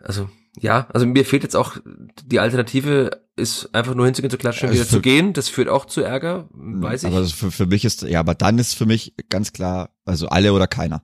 [0.00, 0.28] Also
[0.58, 1.76] ja, also mir fehlt jetzt auch
[2.24, 5.32] die Alternative, ist einfach nur hinzugehen, zu klatschen und wieder zu gehen.
[5.32, 7.08] Das führt auch zu Ärger, weiß ich.
[7.08, 10.52] Aber für, für mich ist, ja, aber dann ist für mich ganz klar, also alle
[10.52, 11.02] oder keiner.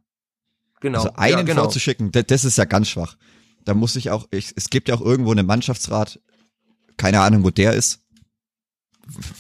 [0.81, 0.99] genau.
[0.99, 1.62] Also einen ja, genau.
[1.62, 3.16] vorzuschicken, das, das ist ja ganz schwach.
[3.64, 6.20] Da muss ich auch, ich, es gibt ja auch irgendwo einen Mannschaftsrat,
[6.97, 8.01] keine Ahnung, wo der ist.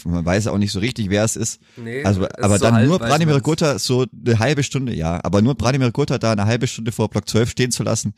[0.04, 1.60] Man weiß auch nicht so richtig, wer es ist.
[1.76, 3.40] Nee, Also, aber ist so dann halb, nur Branimir.
[3.40, 7.08] Gutta so eine halbe Stunde, ja, aber nur Branimir Gutta da eine halbe Stunde vor
[7.08, 8.14] Block 12 stehen zu lassen.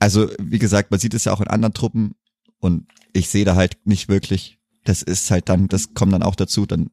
[0.00, 2.16] Also, wie gesagt, man sieht es ja auch in anderen Truppen
[2.60, 6.34] und ich sehe da halt nicht wirklich, das ist halt dann, das kommt dann auch
[6.36, 6.90] dazu, dann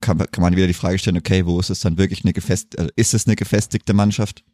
[0.00, 2.32] kann, man- kann man wieder die Frage stellen, okay, wo ist es dann wirklich eine
[2.32, 4.44] gefest, also ist es eine gefestigte Mannschaft?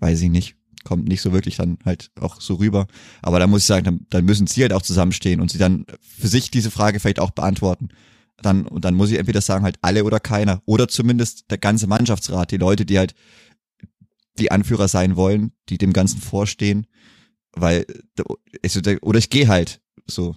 [0.00, 0.54] Weiß ich nicht.
[0.84, 2.86] Kommt nicht so wirklich dann halt auch so rüber.
[3.20, 5.84] Aber da muss ich sagen, dann, dann müssen sie halt auch zusammenstehen und sie dann
[6.00, 7.88] für sich diese Frage vielleicht auch beantworten.
[8.40, 10.62] Dann, und dann muss ich entweder sagen, halt alle oder keiner.
[10.66, 13.14] Oder zumindest der ganze Mannschaftsrat, die Leute, die halt
[14.38, 16.86] die Anführer sein wollen, die dem Ganzen vorstehen.
[17.52, 17.86] Weil,
[18.16, 20.36] der- oder ich gehe halt so.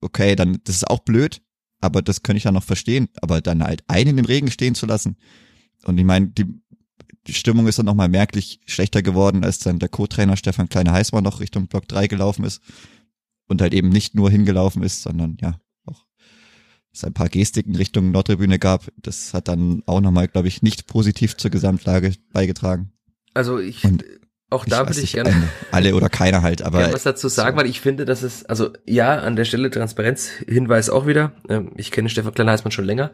[0.00, 1.42] Okay, dann, das ist auch blöd,
[1.80, 3.08] aber das könnte ich dann noch verstehen.
[3.20, 5.16] Aber dann halt einen im Regen stehen zu lassen.
[5.84, 6.46] Und ich meine, die,
[7.26, 11.40] die Stimmung ist dann nochmal merklich schlechter geworden, als dann der Co-Trainer Stefan Kleine-Heißmann noch
[11.40, 12.60] Richtung Block 3 gelaufen ist.
[13.48, 16.06] Und halt eben nicht nur hingelaufen ist, sondern ja, auch
[16.92, 18.90] es ein paar Gestiken Richtung Nordtribüne gab.
[18.96, 22.92] Das hat dann auch nochmal, glaube ich, nicht positiv zur Gesamtlage beigetragen.
[23.34, 24.04] Also ich, Und
[24.52, 27.56] auch da würde ich gerne eine- alle oder keiner halt, aber gerne was dazu sagen,
[27.56, 31.32] weil ich finde, dass es, also ja, an der Stelle Transparenzhinweis auch wieder.
[31.48, 33.10] Ähm, Ich kenne Stefan Klein-Heißmann schon länger.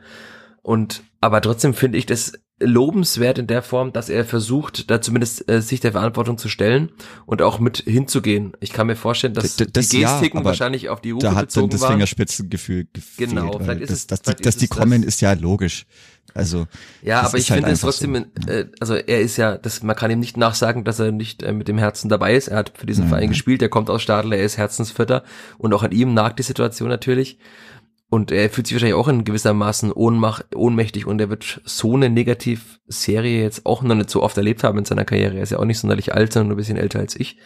[0.63, 5.49] Und aber trotzdem finde ich das lobenswert in der Form, dass er versucht, da zumindest
[5.49, 6.91] äh, sich der Verantwortung zu stellen
[7.25, 8.53] und auch mit hinzugehen.
[8.61, 11.31] Ich kann mir vorstellen, dass das die ja, Gestiken aber wahrscheinlich auf die Rufe da
[11.31, 11.93] hat dann bezogen das waren.
[11.93, 13.31] Fingerspitzengefühl gefehlt.
[13.31, 14.79] Genau, vielleicht ist das, es- dass, die, vielleicht dass die es das.
[14.79, 15.87] kommen, ist ja logisch.
[16.35, 16.67] Also
[17.03, 18.51] Ja, das aber ich halt finde es trotzdem, so.
[18.53, 21.53] äh, also er ist ja, das, man kann ihm nicht nachsagen, dass er nicht äh,
[21.53, 22.49] mit dem Herzen dabei ist.
[22.49, 23.31] Er hat für diesen Nein, Verein nein.
[23.31, 25.23] gespielt, er kommt aus Stadel, er ist Herzensvierter
[25.59, 27.39] und auch an ihm nagt die Situation natürlich.
[28.11, 32.09] Und er fühlt sich wahrscheinlich auch in gewissermaßen ohnmach, ohnmächtig und er wird so eine
[32.09, 35.37] Negativ-Serie jetzt auch noch nicht so oft erlebt haben in seiner Karriere.
[35.37, 37.39] Er ist ja auch nicht sonderlich alt, sondern nur ein bisschen älter als ich.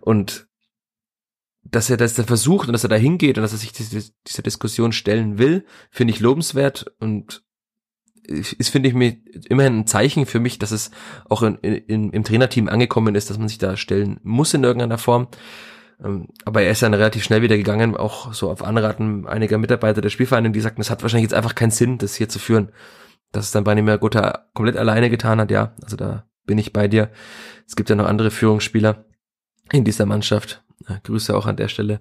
[0.00, 0.48] Und
[1.62, 4.10] dass er das da versucht und dass er da hingeht und dass er sich diese,
[4.26, 7.44] dieser Diskussion stellen will, finde ich lobenswert und
[8.24, 9.16] ist, finde ich mir
[9.48, 10.90] immerhin ein Zeichen für mich, dass es
[11.28, 14.98] auch in, in, im Trainerteam angekommen ist, dass man sich da stellen muss in irgendeiner
[14.98, 15.28] Form.
[16.02, 20.00] Ähm, Aber er ist dann relativ schnell wieder gegangen, auch so auf Anraten einiger Mitarbeiter
[20.00, 22.70] der Spielvereinigung, die sagten, es hat wahrscheinlich jetzt einfach keinen Sinn, das hier zu führen.
[23.32, 25.74] Dass es dann Branimir Gutta komplett alleine getan hat, ja.
[25.82, 27.10] Also da bin ich bei dir.
[27.66, 29.04] Es gibt ja noch andere Führungsspieler
[29.72, 30.64] in dieser Mannschaft.
[30.88, 32.00] Ja, Grüße auch an der Stelle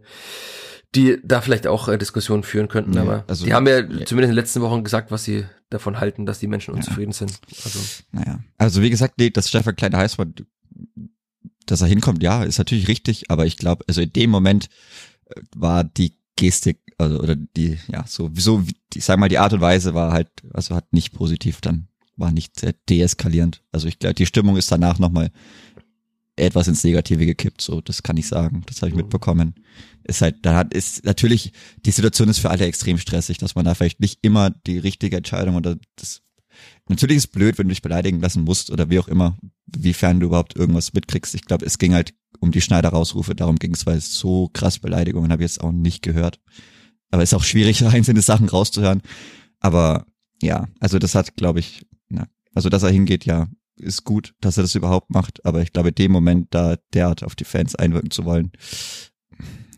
[0.96, 3.84] die da vielleicht auch äh, Diskussionen führen könnten, Ja, aber also- die haben ja, ja.
[3.84, 7.40] zumindest in den letzten Wochen gesagt, was sie davon halten, dass die Menschen unzufrieden sind.
[7.64, 7.80] Also
[8.12, 8.40] Naja.
[8.58, 10.18] Also wie gesagt, nee, dass Stefan Kleine heißt,
[11.72, 14.70] dass er hinkommt, ja, ist natürlich richtig, aber ich glaube, also in dem Moment
[15.26, 18.64] äh, war die Gestik, also oder die, ja, so, so,
[18.94, 22.32] ich sag mal, die Art und Weise war halt, also hat nicht positiv dann, war
[22.32, 23.62] nicht sehr deeskalierend.
[23.72, 25.32] Also ich glaube, die Stimmung ist danach nochmal
[26.36, 29.02] etwas ins Negative gekippt, so, das kann ich sagen, das habe ich Mhm.
[29.02, 29.56] mitbekommen.
[30.06, 31.52] Ist halt, da hat, ist natürlich,
[31.86, 35.18] die Situation ist für alle extrem stressig, dass man da vielleicht nicht immer die richtige
[35.18, 36.22] Entscheidung oder das
[36.90, 39.38] Natürlich ist es blöd, wenn du dich beleidigen lassen musst oder wie auch immer,
[39.78, 41.36] wiefern du überhaupt irgendwas mitkriegst.
[41.36, 44.80] Ich glaube, es ging halt um die Schneider-Rausrufe, darum ging es, weil es so krass
[44.80, 46.40] Beleidigungen habe ich jetzt auch nicht gehört.
[47.12, 49.02] Aber ist auch schwierig, einzelne Sachen rauszuhören.
[49.60, 50.06] Aber
[50.42, 54.58] ja, also das hat, glaube ich, na, also dass er hingeht, ja, ist gut, dass
[54.58, 55.46] er das überhaupt macht.
[55.46, 58.52] Aber ich glaube, in dem Moment, da derart auf die Fans einwirken zu wollen,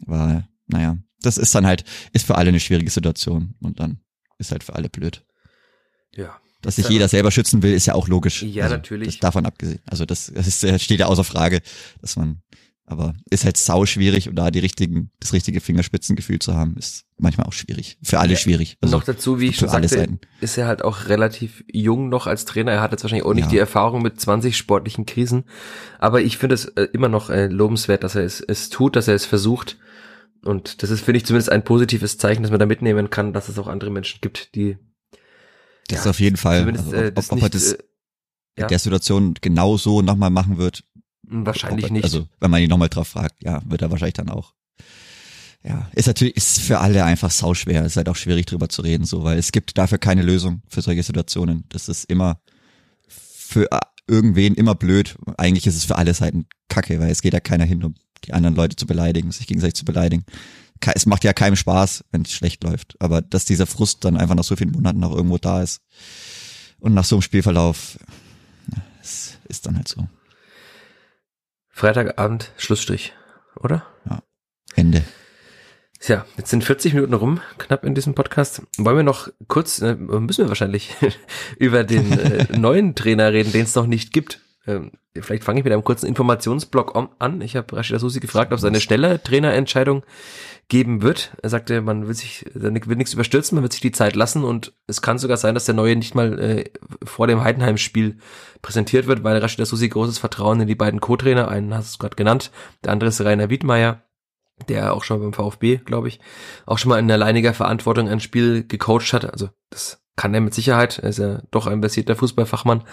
[0.06, 1.84] war, naja, das ist dann halt,
[2.14, 4.00] ist für alle eine schwierige Situation und dann
[4.38, 5.24] ist halt für alle blöd.
[6.16, 6.40] ja.
[6.62, 8.44] Dass sich jeder selber schützen will, ist ja auch logisch.
[8.44, 9.20] Ja, also, natürlich.
[9.20, 9.80] Davon abgesehen.
[9.86, 11.62] Also das, das ist, das steht ja außer Frage,
[12.02, 12.42] dass man
[12.86, 17.06] Aber ist halt sau schwierig und da die richtigen, das richtige Fingerspitzengefühl zu haben, ist
[17.18, 17.98] manchmal auch schwierig.
[18.04, 18.78] Für alle Ja, schwierig.
[18.82, 22.44] Also noch dazu, wie ich schon sagte, ist er halt auch relativ jung noch als
[22.46, 22.74] Trainer.
[22.74, 23.50] Er hat jetzt wahrscheinlich auch nicht Ja.
[23.52, 25.46] die Erfahrung mit 20 sportlichen Krisen.
[26.00, 29.08] Aber ich finde es äh, immer noch äh, lobenswert, dass er es, es tut, dass
[29.08, 29.78] er es versucht.
[30.44, 33.48] Und das ist, finde ich, zumindest ein positives Zeichen, dass man da mitnehmen kann, dass
[33.48, 34.78] es auch andere Menschen gibt, die
[35.92, 36.68] Das Ja, ist auf jeden Fall.
[36.70, 37.78] Also, äh, ob, das ob nicht, er das äh,
[38.58, 38.64] ja.
[38.64, 40.84] in der Situation genau so nochmal machen wird,
[41.24, 42.04] wahrscheinlich ob er, nicht.
[42.04, 44.54] Also, wenn man ihn nochmal drauf fragt, ja, wird er wahrscheinlich dann auch.
[45.64, 47.86] Ja, ist natürlich, ist für alle einfach sauschwer.
[47.86, 50.82] Ist halt auch schwierig drüber zu reden, so, weil es gibt dafür keine Lösung für
[50.82, 51.66] solche Situationen.
[51.70, 52.42] Das ist immer
[53.08, 53.68] für
[54.08, 55.18] irgendwen immer blöd.
[55.38, 58.34] Eigentlich ist es für alle Seiten kacke, weil es geht ja keiner hin, um die
[58.34, 60.26] anderen Leute zu beleidigen, sich gegenseitig zu beleidigen.
[60.94, 62.96] Es macht ja keinem Spaß, wenn es schlecht läuft.
[63.00, 65.82] Aber dass dieser Frust dann einfach nach so vielen Monaten noch irgendwo da ist
[66.80, 68.00] und nach so einem Spielverlauf,
[68.74, 70.08] ja, es ist dann halt so.
[71.70, 73.14] Freitagabend, Schlussstrich,
[73.56, 73.86] oder?
[74.76, 75.04] Ende.
[76.00, 78.64] Tja, jetzt sind 40 Minuten rum, knapp in diesem Podcast.
[78.78, 80.96] Wollen wir noch kurz, äh, müssen wir wahrscheinlich,
[81.60, 84.42] über den äh, neuen Trainer reden, den es noch nicht gibt.
[84.66, 87.42] Ähm, vielleicht fange ich mit einem kurzen Informationsblock an.
[87.42, 90.04] Ich habe Rashida Susi gefragt, ob es eine schnelle Trainerentscheidung
[90.70, 91.36] geben wird.
[91.42, 94.74] Er sagte, man will sich, will nichts überstürzen, man wird sich die Zeit lassen und
[94.88, 96.70] es kann sogar sein, dass der neue nicht mal äh,
[97.04, 98.20] vor dem Heidenheim-Spiel
[98.62, 102.16] präsentiert wird, weil Rashida Susi großes Vertrauen in die beiden Co-Trainer, einen hast du gerade
[102.16, 102.52] genannt,
[102.86, 104.04] der andere ist Rainer Wiedmeier,
[104.70, 106.20] der auch schon beim VfB, glaube ich,
[106.66, 109.30] auch schon mal in alleiniger Verantwortung ein Spiel gecoacht hat.
[109.30, 111.00] Also das kann er mit Sicherheit.
[111.00, 112.84] Er ist ja doch ein versierter Fußballfachmann.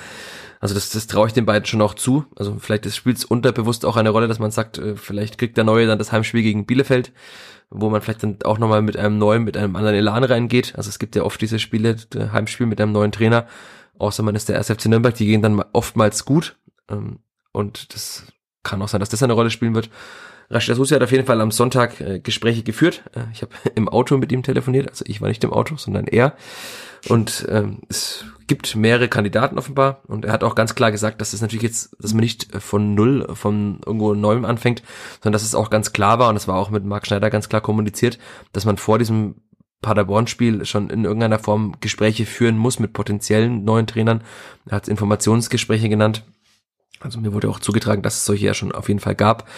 [0.60, 2.24] Also das, das traue ich den beiden schon auch zu.
[2.36, 5.64] Also vielleicht spielt es unterbewusst auch eine Rolle, dass man sagt, äh, vielleicht kriegt der
[5.64, 7.12] Neue dann das Heimspiel gegen Bielefeld,
[7.70, 10.74] wo man vielleicht dann auch nochmal mit einem neuen, mit einem anderen Elan reingeht.
[10.76, 13.46] Also es gibt ja oft diese Spiele, der Heimspiel mit einem neuen Trainer,
[13.98, 16.56] außer man ist der SFC Nürnberg, die gehen dann oftmals gut.
[16.88, 17.20] Ähm,
[17.52, 18.24] Und das
[18.62, 19.90] kann auch sein, dass das eine Rolle spielen wird.
[20.50, 23.02] Rashida Susi hat auf jeden Fall am Sonntag äh, Gespräche geführt.
[23.14, 26.06] Äh, ich habe im Auto mit ihm telefoniert, also ich war nicht im Auto, sondern
[26.06, 26.34] er.
[27.08, 30.02] Und ähm, es gibt mehrere Kandidaten offenbar.
[30.08, 32.94] Und er hat auch ganz klar gesagt, dass es natürlich jetzt, dass man nicht von
[32.94, 34.82] null, von irgendwo neuem anfängt,
[35.22, 37.48] sondern dass es auch ganz klar war, und das war auch mit Marc Schneider ganz
[37.48, 38.18] klar kommuniziert,
[38.52, 39.36] dass man vor diesem
[39.82, 44.24] Paderborn-Spiel schon in irgendeiner Form Gespräche führen muss mit potenziellen neuen Trainern.
[44.66, 46.24] Er hat es Informationsgespräche genannt.
[47.00, 49.48] Also mir wurde auch zugetragen, dass es solche ja schon auf jeden Fall gab.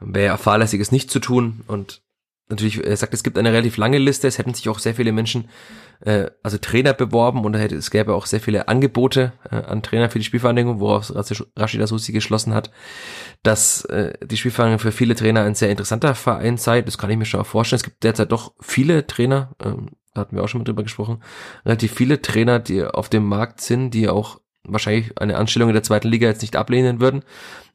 [0.00, 1.62] Wäre ja fahrlässig, es nicht zu tun.
[1.66, 2.02] Und
[2.48, 4.28] natürlich, er sagt, es gibt eine relativ lange Liste.
[4.28, 5.48] Es hätten sich auch sehr viele Menschen,
[6.00, 10.10] äh, also Trainer beworben und hätte, es gäbe auch sehr viele Angebote äh, an Trainer
[10.10, 11.14] für die Spielvereinigung, woraus
[11.56, 12.70] Rashida Susi geschlossen hat,
[13.42, 16.82] dass äh, die Spielvereinigung für viele Trainer ein sehr interessanter Verein sei.
[16.82, 17.78] Das kann ich mir schon auch vorstellen.
[17.78, 21.22] Es gibt derzeit doch viele Trainer, ähm, da hatten wir auch schon mal drüber gesprochen,
[21.64, 25.82] relativ viele Trainer, die auf dem Markt sind, die auch wahrscheinlich eine Anstellung in der
[25.82, 27.22] zweiten Liga jetzt nicht ablehnen würden.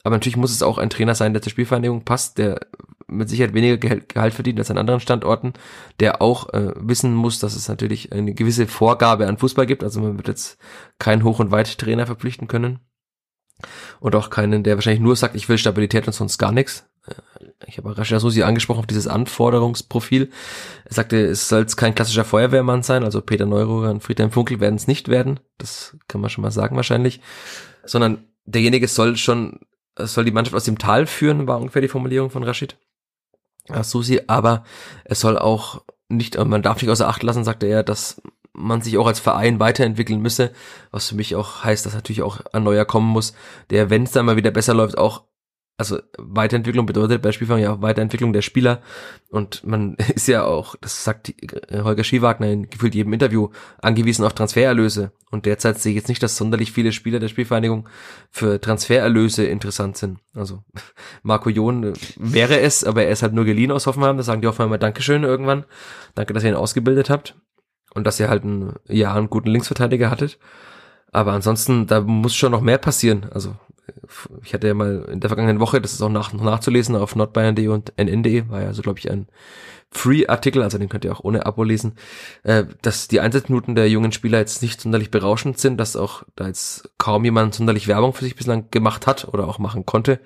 [0.03, 2.59] Aber natürlich muss es auch ein Trainer sein, der zur Spielvereinigung passt, der
[3.07, 5.53] mit Sicherheit weniger Gehalt, verdient als an anderen Standorten,
[5.99, 9.83] der auch äh, wissen muss, dass es natürlich eine gewisse Vorgabe an Fußball gibt.
[9.83, 10.57] Also man wird jetzt
[10.99, 12.79] keinen Hoch- und Weit-Trainer verpflichten können.
[13.99, 16.87] Und auch keinen, der wahrscheinlich nur sagt, ich will Stabilität und sonst gar nichts.
[17.07, 20.29] Äh, Ich habe Rashida Susi angesprochen auf dieses Anforderungsprofil.
[20.85, 24.75] Er sagte, es soll kein klassischer Feuerwehrmann sein, also Peter Neururer und Friedhelm Funkel werden
[24.75, 25.39] es nicht werden.
[25.57, 27.21] Das kann man schon mal sagen wahrscheinlich.
[27.85, 29.59] Sondern derjenige soll schon,
[29.97, 32.77] soll die Mannschaft aus dem Tal führen, war ungefähr die Formulierung von Rashid.
[33.81, 34.63] Susi, aber
[35.05, 38.21] es soll auch nicht, man darf nicht außer Acht lassen, sagte er, dass
[38.53, 40.51] man sich auch als Verein weiterentwickeln müsse,
[40.91, 43.33] was für mich auch heißt, dass natürlich auch ein neuer kommen muss,
[43.71, 45.23] der, wenn es dann mal wieder besser läuft, auch
[45.77, 48.81] also Weiterentwicklung bedeutet bei Spielfang ja auch Weiterentwicklung der Spieler
[49.29, 51.33] und man ist ja auch, das sagt
[51.71, 53.49] Holger Schiewagner in gefühlt jedem Interview,
[53.81, 57.89] angewiesen auf Transfererlöse und derzeit sehe ich jetzt nicht, dass sonderlich viele Spieler der Spielvereinigung
[58.31, 60.19] für Transfererlöse interessant sind.
[60.33, 60.63] Also
[61.23, 64.41] Marco Jon äh, wäre es, aber er ist halt nur geliehen aus Hoffenheim, da sagen
[64.41, 65.65] die Hoffenheimer Dankeschön irgendwann,
[66.15, 67.35] danke, dass ihr ihn ausgebildet habt
[67.93, 70.39] und dass ihr halt einen, ja, einen guten Linksverteidiger hattet.
[71.11, 73.27] Aber ansonsten, da muss schon noch mehr passieren.
[73.31, 73.55] Also
[74.43, 77.15] ich hatte ja mal in der vergangenen Woche, das ist auch nach, noch nachzulesen auf
[77.15, 79.27] nordbayern.de und nn.de, war ja so, glaube ich, ein
[79.91, 81.93] Free-Artikel, also den könnt ihr auch ohne Abo lesen,
[82.43, 86.47] äh, dass die Einsatzminuten der jungen Spieler jetzt nicht sonderlich berauschend sind, dass auch da
[86.47, 90.19] jetzt kaum jemand sonderlich Werbung für sich bislang gemacht hat oder auch machen konnte.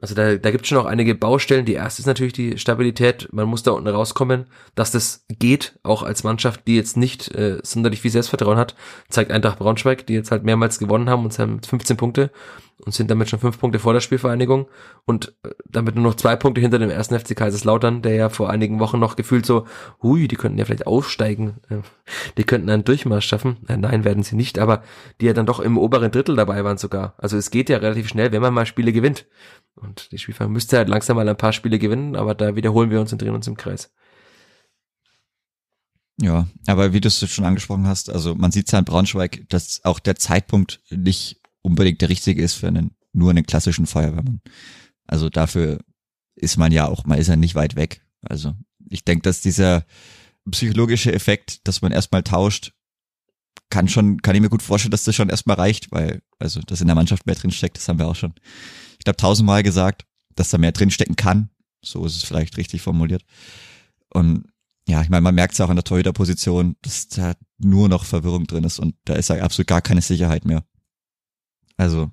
[0.00, 1.66] Also da, da gibt es schon auch einige Baustellen.
[1.66, 3.28] Die erste ist natürlich die Stabilität.
[3.32, 7.58] Man muss da unten rauskommen, dass das geht, auch als Mannschaft, die jetzt nicht äh,
[7.62, 8.76] sonderlich viel Selbstvertrauen hat,
[9.10, 12.30] zeigt Eintracht Braunschweig, die jetzt halt mehrmals gewonnen haben und haben 15 Punkte
[12.84, 14.68] und sind damit schon fünf Punkte vor der Spielvereinigung
[15.04, 18.50] und äh, damit nur noch zwei Punkte hinter dem ersten FC Kaiserslautern, der ja vor
[18.50, 19.66] einigen Wochen noch gefühlt so,
[20.02, 21.78] hui, die könnten ja vielleicht aufsteigen, äh,
[22.36, 23.58] die könnten einen Durchmarsch schaffen.
[23.68, 24.82] Äh, nein, werden sie nicht, aber
[25.20, 27.14] die ja dann doch im oberen Drittel dabei waren sogar.
[27.18, 29.26] Also es geht ja relativ schnell, wenn man mal Spiele gewinnt.
[29.74, 33.00] Und die Spielvereinigung müsste halt langsam mal ein paar Spiele gewinnen, aber da wiederholen wir
[33.00, 33.92] uns und drehen uns im Kreis.
[36.22, 39.80] Ja, aber wie du es schon angesprochen hast, also man sieht ja in Braunschweig, dass
[39.84, 44.40] auch der Zeitpunkt nicht unbedingt der richtige ist für einen, nur einen klassischen Feuerwehrmann.
[45.06, 45.80] Also dafür
[46.36, 48.02] ist man ja auch, man ist ja nicht weit weg.
[48.22, 48.54] Also
[48.88, 49.84] ich denke, dass dieser
[50.50, 52.72] psychologische Effekt, dass man erstmal tauscht,
[53.70, 56.80] kann schon, kann ich mir gut vorstellen, dass das schon erstmal reicht, weil, also, dass
[56.80, 58.34] in der Mannschaft mehr drinsteckt, das haben wir auch schon,
[58.98, 61.50] ich glaube, tausendmal gesagt, dass da mehr drinstecken kann.
[61.82, 63.24] So ist es vielleicht richtig formuliert.
[64.12, 64.46] Und
[64.88, 68.46] ja, ich meine, man merkt es auch an der Torhüterposition, dass da nur noch Verwirrung
[68.46, 70.64] drin ist und da ist ja absolut gar keine Sicherheit mehr.
[71.80, 72.10] Also,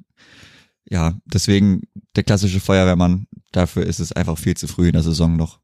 [0.89, 1.81] ja, deswegen
[2.15, 5.59] der klassische Feuerwehrmann, dafür ist es einfach viel zu früh in der Saison noch.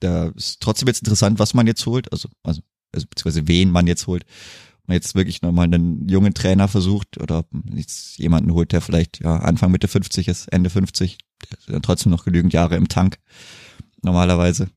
[0.00, 2.62] Da ist trotzdem jetzt interessant, was man jetzt holt, also, also,
[2.92, 4.24] also beziehungsweise wen man jetzt holt.
[4.78, 8.72] Ob man jetzt wirklich nochmal einen jungen Trainer versucht oder ob man jetzt jemanden holt,
[8.72, 12.52] der vielleicht ja Anfang Mitte 50 ist, Ende 50, der hat dann trotzdem noch genügend
[12.52, 13.18] Jahre im Tank,
[14.02, 14.70] normalerweise.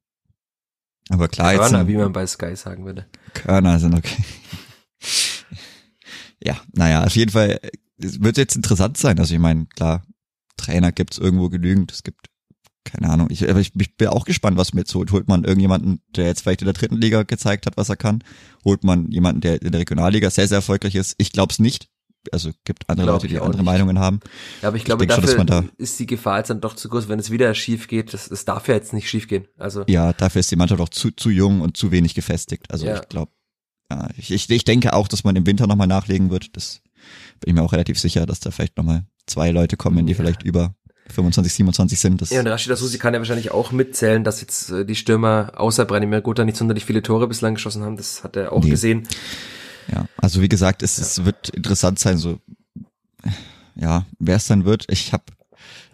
[1.09, 1.87] Aber klar, Körner, jetzt.
[1.87, 3.07] wie man bei Sky sagen würde.
[3.33, 4.23] Körner sind okay.
[6.43, 7.59] ja, naja, auf jeden Fall
[8.01, 9.19] es wird jetzt interessant sein.
[9.19, 10.03] Also ich meine, klar,
[10.57, 11.91] Trainer gibt's irgendwo genügend.
[11.91, 12.27] Es gibt,
[12.83, 15.11] keine Ahnung, ich, aber ich, ich bin auch gespannt, was mir jetzt holt.
[15.11, 18.23] Holt man irgendjemanden, der jetzt vielleicht in der dritten Liga gezeigt hat, was er kann?
[18.65, 21.15] Holt man jemanden, der in der Regionalliga sehr, sehr erfolgreich ist?
[21.17, 21.89] Ich glaube es nicht.
[22.33, 23.65] Also gibt andere Leute, ich die andere nicht.
[23.65, 24.19] Meinungen haben.
[24.61, 26.75] Ja, aber ich glaube, schon, dafür dass man da- ist die Gefahr jetzt dann doch
[26.75, 28.13] zu groß, wenn es wieder schief geht.
[28.13, 29.47] Das, das darf ja jetzt nicht schief gehen.
[29.57, 32.69] Also, Ja, dafür ist die Mannschaft auch zu, zu jung und zu wenig gefestigt.
[32.69, 32.95] Also Ja.
[33.01, 33.31] ich glaube,
[33.91, 36.55] ja, ich, ich, ich denke auch, dass man im Winter nochmal nachlegen wird.
[36.57, 36.81] Das
[37.39, 40.17] bin ich mir auch relativ sicher, dass da vielleicht nochmal zwei Leute kommen, die Ja.
[40.17, 40.75] vielleicht über
[41.09, 42.21] 25, 27 sind.
[42.21, 45.53] Das, Ja, und Rashida Susi kann ja wahrscheinlich auch mitzählen, dass jetzt äh, die Stürmer
[45.55, 47.95] außer Branimir Gotha nicht sonderlich viele Tore bislang geschossen haben.
[47.95, 48.71] Das hat er auch Nee.
[48.71, 49.07] gesehen.
[49.89, 52.39] ja, also wie gesagt, es, es wird interessant sein, so
[53.75, 54.85] ja, wer es dann wird.
[54.89, 55.23] Ich habe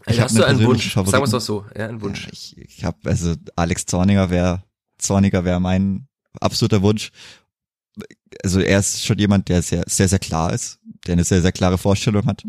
[0.08, 0.94] ich hab hast du einen Wunsch?
[0.94, 1.26] Sagen wir Favoriten.
[1.26, 1.66] es doch so.
[1.78, 2.26] Ja, einen Wunsch.
[2.26, 4.64] Ja, ich ich habe also Alex Zorniger wäre
[4.98, 6.08] Zorniger wäre mein
[6.40, 7.12] absoluter Wunsch.
[8.44, 11.52] Also er ist schon jemand, der sehr sehr sehr klar ist, der eine sehr sehr
[11.52, 12.44] klare Vorstellung hat,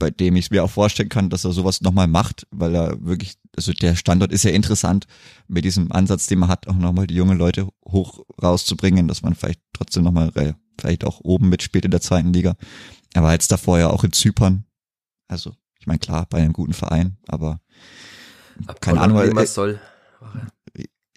[0.00, 3.34] bei dem ich mir auch vorstellen kann, dass er sowas nochmal macht, weil er wirklich,
[3.54, 5.06] also der Standort ist ja interessant
[5.46, 9.34] mit diesem Ansatz, den man hat, auch nochmal die jungen Leute hoch rauszubringen, dass man
[9.34, 10.32] vielleicht trotzdem nochmal
[10.78, 12.56] vielleicht auch oben mitspielt in der zweiten Liga.
[13.12, 14.64] Er war jetzt davor ja auch in Zypern,
[15.28, 17.60] also ich meine klar bei einem guten Verein, aber
[18.80, 19.80] keine Ahnung, äh, soll.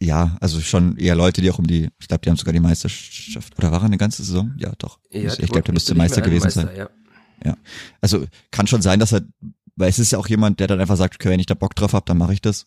[0.04, 2.60] Ja, also schon eher Leute, die auch um die, ich glaube, die haben sogar die
[2.60, 4.54] Meisterschaft, oder war er eine ganze Saison?
[4.58, 5.00] Ja, doch.
[5.12, 6.88] Ja, ich glaube, der müsste Meister gewesen Meister, sein.
[7.44, 7.58] Ja.
[8.02, 9.22] Also kann schon sein, dass er,
[9.76, 11.76] weil es ist ja auch jemand, der dann einfach sagt, okay, wenn ich da Bock
[11.76, 12.66] drauf habe, dann mache ich das.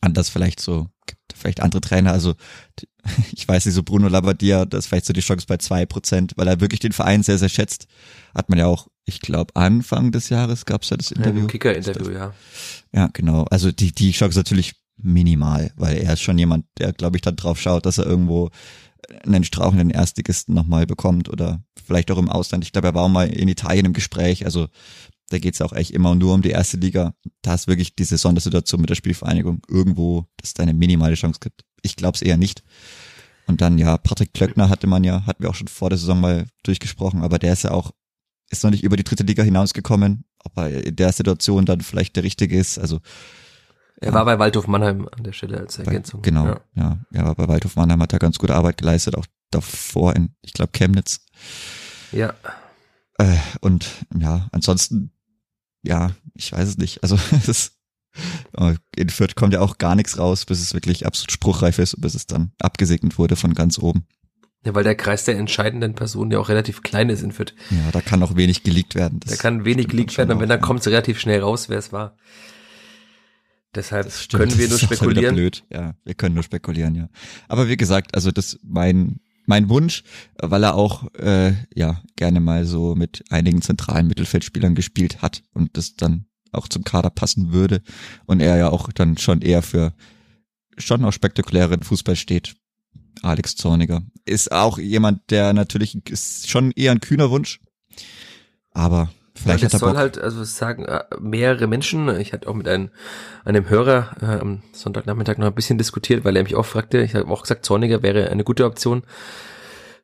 [0.00, 2.34] Anders vielleicht so, gibt vielleicht andere Trainer, also
[3.32, 6.32] ich weiß nicht, so Bruno Labbadia, das ist vielleicht so die Chance bei zwei Prozent,
[6.36, 7.86] weil er wirklich den Verein sehr, sehr schätzt.
[8.34, 11.42] Hat man ja auch, ich glaube, Anfang des Jahres gab's ja das Interview.
[11.42, 12.34] Im Kicker-Interview, ja.
[12.92, 13.44] Ja, genau.
[13.44, 14.74] Also die, die Chance natürlich
[15.06, 18.50] minimal, weil er ist schon jemand, der, glaube ich, dann drauf schaut, dass er irgendwo
[19.24, 22.64] einen strauchenden Erstligisten nochmal bekommt oder vielleicht auch im Ausland.
[22.64, 24.44] Ich glaube, er war auch mal in Italien im Gespräch.
[24.44, 24.66] Also
[25.28, 27.14] da geht's auch echt immer nur um die erste Liga.
[27.42, 31.40] Da ist wirklich diese Sondersituation mit der Spielvereinigung irgendwo, dass es da eine minimale Chance
[31.40, 31.64] gibt.
[31.82, 32.62] Ich glaube es eher nicht.
[33.46, 36.20] Und dann, ja, Patrick Klöckner hatte man ja, hatten wir auch schon vor der Saison
[36.20, 37.92] mal durchgesprochen, aber der ist ja auch,
[38.50, 40.24] ist noch nicht über die dritte Liga hinausgekommen.
[40.44, 42.78] Ob er in der Situation dann vielleicht der Richtige ist.
[42.78, 43.00] Also
[43.98, 46.22] Er war bei Waldhof Mannheim an der Stelle als bei, Ergänzung.
[46.22, 46.60] genau, Ja.
[46.74, 46.98] ja.
[47.12, 47.20] ja.
[47.22, 50.72] aber bei Waldhof Mannheim hat er ganz gute Arbeit geleistet, auch davor in, ich glaube,
[50.72, 51.20] Chemnitz.
[52.12, 52.34] ja.
[53.18, 53.88] Äh, und
[54.18, 55.10] ja, ansonsten,
[55.82, 57.02] ja, ich weiß es nicht.
[57.02, 57.72] Also es ist,
[58.58, 61.94] äh, in Fürth kommt ja auch gar nichts raus, bis es wirklich absolut spruchreif ist
[61.94, 64.06] und bis es dann abgesegnet wurde von ganz oben.
[64.66, 67.54] ja, weil der Kreis der entscheidenden Personen ja auch relativ klein ist in Fürth.
[67.70, 69.20] Ja, da kann auch wenig geleakt werden.
[69.26, 71.92] Da kann wenig geleakt werden und wenn, dann kommt es relativ schnell raus, wer es
[71.92, 72.16] war.
[73.76, 75.34] Deshalb können wir nur spekulieren.
[75.34, 75.64] Blöd.
[75.72, 77.08] Ja, wir können nur spekulieren, ja.
[77.46, 80.02] Aber wie gesagt, also das mein mein Wunsch,
[80.38, 85.76] weil er auch äh, ja gerne mal so mit einigen zentralen Mittelfeldspielern gespielt hat und
[85.76, 87.82] das dann auch zum Kader passen würde
[88.24, 89.92] und er ja auch dann schon eher für
[90.78, 92.54] schon auch spektakulären Fußball steht.
[93.22, 97.60] Alex Zorniger ist auch jemand, der natürlich ist schon eher ein kühner Wunsch,
[98.72, 99.98] aber vielleicht ja, das soll Bock.
[99.98, 102.90] halt, also sagen äh, mehrere Menschen, ich hatte auch mit einem,
[103.44, 107.14] einem Hörer äh, am Sonntagnachmittag noch ein bisschen diskutiert, weil er mich auch fragte, ich
[107.14, 109.02] habe auch gesagt, Zorniger wäre eine gute Option.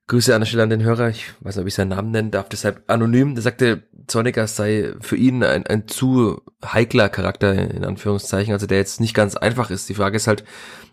[0.08, 1.08] Grüße an der Stelle an den Hörer.
[1.08, 3.34] Ich weiß nicht, ob ich seinen Namen nennen darf, deshalb anonym.
[3.34, 8.78] Der sagte, Zorniger sei für ihn ein, ein zu heikler Charakter, in Anführungszeichen, also der
[8.78, 9.88] jetzt nicht ganz einfach ist.
[9.88, 10.44] Die Frage ist halt,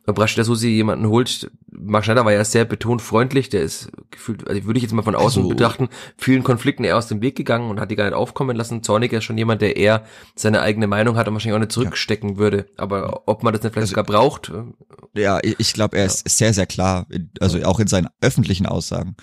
[0.07, 1.51] Rashida Susi jemanden holt.
[1.71, 5.03] Mark Schneider war ja sehr betont freundlich, der ist gefühlt, also würde ich jetzt mal
[5.03, 8.05] von außen also, betrachten, vielen Konflikten eher aus dem Weg gegangen und hat die gar
[8.05, 8.83] nicht aufkommen lassen.
[8.83, 10.03] Zorniger ist schon jemand, der eher
[10.35, 12.37] seine eigene Meinung hat und wahrscheinlich auch nicht zurückstecken ja.
[12.37, 12.65] würde.
[12.77, 14.49] Aber ob man das nicht vielleicht also, sogar braucht?
[14.49, 17.07] Äh, ja, ich glaube, er ist sehr, sehr klar,
[17.39, 19.15] also auch in seinen öffentlichen Aussagen.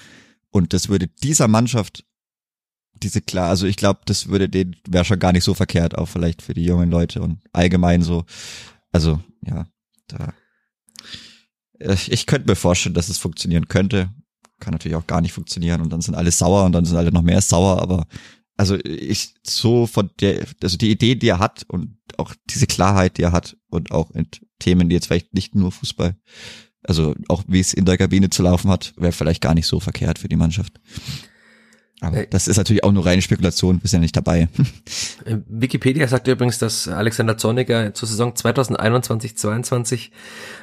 [0.51, 2.05] Und das würde dieser Mannschaft
[3.03, 6.07] diese klar, also ich glaube, das würde den wäre schon gar nicht so verkehrt, auch
[6.07, 8.25] vielleicht für die jungen Leute und allgemein so.
[8.93, 9.67] Also, ja,
[10.09, 10.33] da.
[11.79, 14.11] Ich könnte mir vorstellen, dass es funktionieren könnte.
[14.61, 17.13] Kann natürlich auch gar nicht funktionieren und dann sind alle sauer und dann sind alle
[17.13, 18.07] noch mehr sauer, aber
[18.57, 23.19] also ich so von der, also die Idee, die er hat und auch diese Klarheit,
[23.19, 26.17] die er hat und auch in Themen, die jetzt vielleicht nicht nur Fußball,
[26.83, 29.81] also auch wie es in der Kabine zu laufen hat, wäre vielleicht gar nicht so
[29.81, 30.81] verkehrt für die Mannschaft.
[32.01, 34.49] Aber äh, das ist natürlich auch nur reine Spekulation, bist ja nicht dabei.
[35.25, 40.11] Äh, Wikipedia sagt übrigens, dass Alexander Zorniger zur Saison 2021-22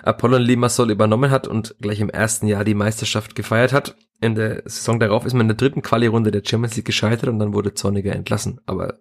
[0.04, 3.98] Apollon Limassol übernommen hat und gleich im ersten Jahr die Meisterschaft gefeiert hat.
[4.22, 7.40] In der Saison darauf ist man in der dritten Quali-Runde der Champions League gescheitert und
[7.40, 8.62] dann wurde Zorniger entlassen.
[8.66, 9.00] Aber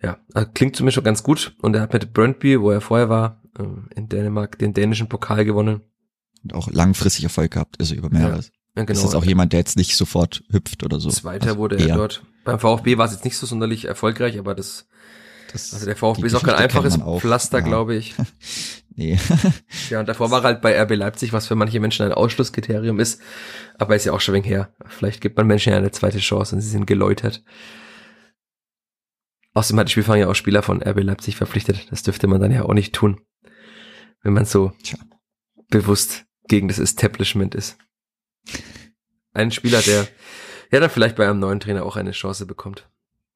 [0.00, 1.56] ja, äh, klingt zumindest schon ganz gut.
[1.60, 3.40] Und er hat mit Brøndby, wo er vorher war,
[3.96, 5.80] in Dänemark den dänischen Pokal gewonnen.
[6.44, 8.46] Und auch langfristig Erfolg gehabt, also über mehreres.
[8.46, 8.59] Ja.
[8.76, 8.98] Ja, genau.
[8.98, 11.10] Ist jetzt auch jemand, der jetzt nicht sofort hüpft oder so.
[11.10, 11.96] Zweiter also wurde er eher.
[11.96, 12.22] dort.
[12.44, 14.86] Beim VfB war es jetzt nicht so sonderlich erfolgreich, aber das,
[15.52, 17.64] das also der VfB ist auch kein einfaches Pflaster, ja.
[17.64, 18.14] glaube ich.
[18.94, 19.18] nee.
[19.90, 23.20] ja, und davor war halt bei RB Leipzig, was für manche Menschen ein Ausschlusskriterium ist,
[23.78, 24.72] aber ist ja auch schon wegen her.
[24.86, 27.42] Vielleicht gibt man Menschen ja eine zweite Chance und sie sind geläutert.
[29.52, 31.88] Außerdem hat die Spielfang ja auch Spieler von RB Leipzig verpflichtet.
[31.90, 33.20] Das dürfte man dann ja auch nicht tun,
[34.22, 34.98] wenn man so Tja.
[35.70, 37.76] bewusst gegen das Establishment ist.
[39.32, 40.08] Ein Spieler, der
[40.72, 42.88] ja dann vielleicht bei einem neuen Trainer auch eine Chance bekommt.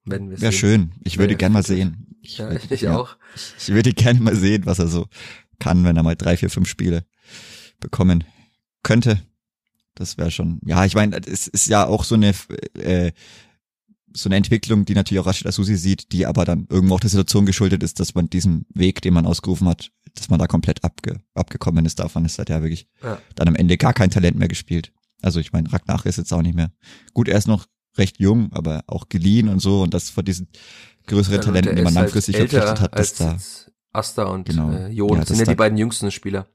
[0.03, 0.91] Wenn wir Wäre schön.
[1.03, 2.15] Ich würde ja, gern mal sehen.
[2.21, 3.17] Ich, ja, ich ja, auch.
[3.57, 5.07] Ich würde gerne mal sehen, was er so
[5.59, 7.05] kann, wenn er mal drei, vier, fünf Spiele
[7.79, 8.23] bekommen
[8.83, 9.21] könnte.
[9.95, 12.33] Das wäre schon, ja, ich meine, es ist ja auch so eine,
[12.77, 13.13] äh,
[14.13, 17.09] so eine Entwicklung, die natürlich auch Rashid Asusi sieht, die aber dann irgendwo auch der
[17.09, 20.83] Situation geschuldet ist, dass man diesen Weg, den man ausgerufen hat, dass man da komplett
[20.83, 22.25] abge, abgekommen ist davon.
[22.25, 23.17] Es hat ja wirklich ja.
[23.35, 24.91] dann am Ende gar kein Talent mehr gespielt.
[25.21, 26.71] Also ich meine, Ragnar ist jetzt auch nicht mehr.
[27.13, 27.65] Gut, er ist noch
[27.97, 30.49] recht jung, aber auch geliehen und so und das von diesen
[31.07, 33.37] größeren also Talenten, die man halt langfristig halt verpflichtet hat, dass da
[33.95, 36.47] Asta und genau, äh, Jon ja, sind ja die beiden jüngsten Spieler.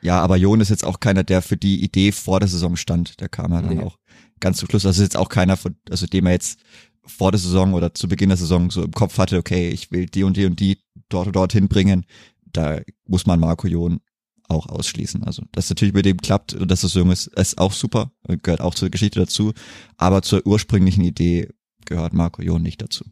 [0.00, 3.20] Ja, aber Jon ist jetzt auch keiner, der für die Idee vor der Saison stand.
[3.20, 3.82] Der kam ja dann nee.
[3.82, 3.98] auch
[4.38, 4.86] ganz zum Schluss.
[4.86, 6.60] Also ist jetzt auch keiner, von, also dem er jetzt
[7.06, 10.06] vor der Saison oder zu Beginn der Saison so im Kopf hatte, okay, ich will
[10.06, 12.06] die und die und die dort und dort hinbringen.
[12.52, 14.00] Da muss man Marco Jon
[14.48, 15.24] auch ausschließen.
[15.24, 18.60] Also, dass natürlich mit dem klappt und dass das jung ist, ist auch super, gehört
[18.60, 19.52] auch zur Geschichte dazu.
[19.96, 21.48] Aber zur ursprünglichen Idee
[21.86, 23.04] gehört Marco Jon nicht dazu.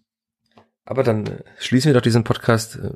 [0.84, 2.94] Aber dann äh, schließen wir doch diesen Podcast äh,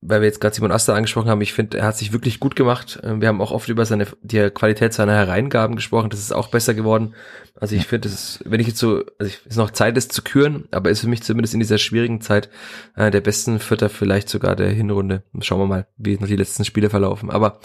[0.00, 2.54] weil wir jetzt gerade Simon Aster angesprochen haben, ich finde, er hat sich wirklich gut
[2.54, 3.00] gemacht.
[3.02, 6.10] Ähm, wir haben auch oft über seine die Qualität seiner Hereingaben gesprochen.
[6.10, 7.14] Das ist auch besser geworden.
[7.60, 8.08] Also ich finde,
[8.44, 11.08] wenn ich jetzt so, also es ist noch Zeit, es zu küren, aber ist für
[11.08, 12.48] mich zumindest in dieser schwierigen Zeit
[12.94, 15.24] äh, der besten Vierter, vielleicht sogar der Hinrunde.
[15.40, 17.30] Schauen wir mal, wie noch die letzten Spiele verlaufen.
[17.30, 17.58] Aber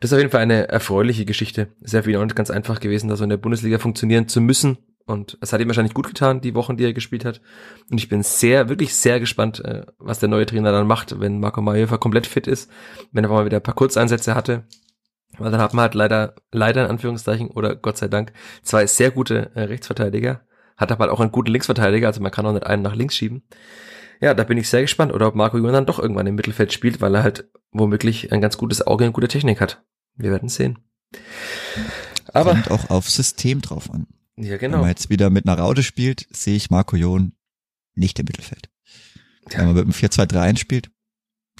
[0.00, 1.68] das ist auf jeden Fall eine erfreuliche Geschichte.
[1.80, 4.78] Sehr auch nicht ganz einfach gewesen, da so in der Bundesliga funktionieren zu müssen.
[5.06, 7.40] Und es hat ihm wahrscheinlich gut getan, die Wochen, die er gespielt hat.
[7.90, 11.38] Und ich bin sehr, wirklich sehr gespannt, äh, was der neue Trainer dann macht, wenn
[11.38, 12.70] Marco Mayhofer komplett fit ist,
[13.12, 14.64] wenn er mal wieder ein paar Kurzeinsätze hatte.
[15.38, 18.32] Weil dann hat man halt leider, leider in Anführungszeichen oder Gott sei Dank
[18.62, 20.42] zwei sehr gute äh, Rechtsverteidiger,
[20.76, 23.44] hat aber auch einen guten Linksverteidiger, also man kann auch nicht einen nach links schieben.
[24.20, 26.72] Ja, da bin ich sehr gespannt, oder ob Marco Jung dann doch irgendwann im Mittelfeld
[26.72, 29.84] spielt, weil er halt womöglich ein ganz gutes Auge und gute Technik hat.
[30.16, 30.78] Wir werden sehen.
[32.32, 34.06] Aber Kommt auch auf System drauf an.
[34.36, 34.74] Ja, genau.
[34.74, 37.32] Wenn man jetzt wieder mit einer Raute spielt, sehe ich Marco Jon
[37.94, 38.68] nicht im Mittelfeld.
[39.50, 39.58] Ja.
[39.58, 40.90] Wenn man mit einem 4-2-3 spielt,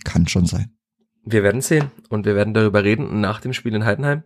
[0.04, 0.76] kann schon sein.
[1.24, 4.22] Wir werden sehen und wir werden darüber reden nach dem Spiel in Heidenheim.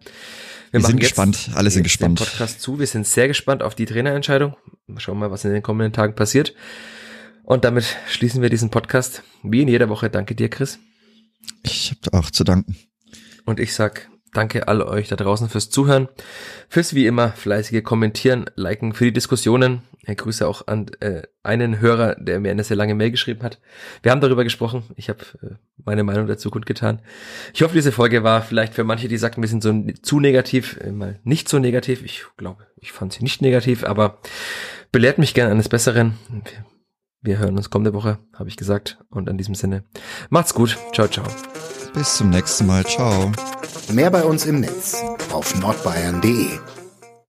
[0.70, 2.18] Wir, wir sind gespannt, alle sind gespannt.
[2.18, 2.78] Podcast zu.
[2.78, 4.57] Wir sind sehr gespannt auf die Trainerentscheidung.
[4.98, 6.55] Schauen mal, was in den kommenden Tagen passiert.
[7.42, 9.22] Und damit schließen wir diesen Podcast.
[9.42, 10.11] Wie in jeder Woche.
[10.11, 10.78] Danke dir, Chris.
[11.62, 12.76] Ich habe auch zu danken.
[13.46, 16.09] Und ich sag Danke alle euch da draußen fürs Zuhören,
[16.68, 19.83] fürs wie immer fleißige Kommentieren, Liken, für die Diskussionen.
[20.07, 23.61] Ich grüße auch an äh, einen Hörer, der mir eine sehr lange Mail geschrieben hat.
[24.03, 24.85] Wir haben darüber gesprochen.
[24.97, 25.55] Ich habe äh,
[25.85, 27.01] meine Meinung dazu kundgetan.
[27.53, 29.72] Ich hoffe, diese Folge war vielleicht für manche, die sagten, wir sind so
[30.03, 32.05] zu negativ, äh, mal nicht so negativ.
[32.05, 34.18] Ich glaube, ich fand sie nicht negativ, aber
[34.93, 36.14] belehrt mich gern eines Besseren.
[37.20, 38.99] Wir hören uns kommende Woche, habe ich gesagt.
[39.11, 39.85] Und in diesem Sinne,
[40.31, 40.78] macht's gut.
[40.93, 41.26] Ciao, ciao.
[41.95, 42.84] Bis zum nächsten Mal.
[42.84, 43.32] Ciao.
[43.93, 46.59] Mehr bei uns im Netz auf nordbayern.de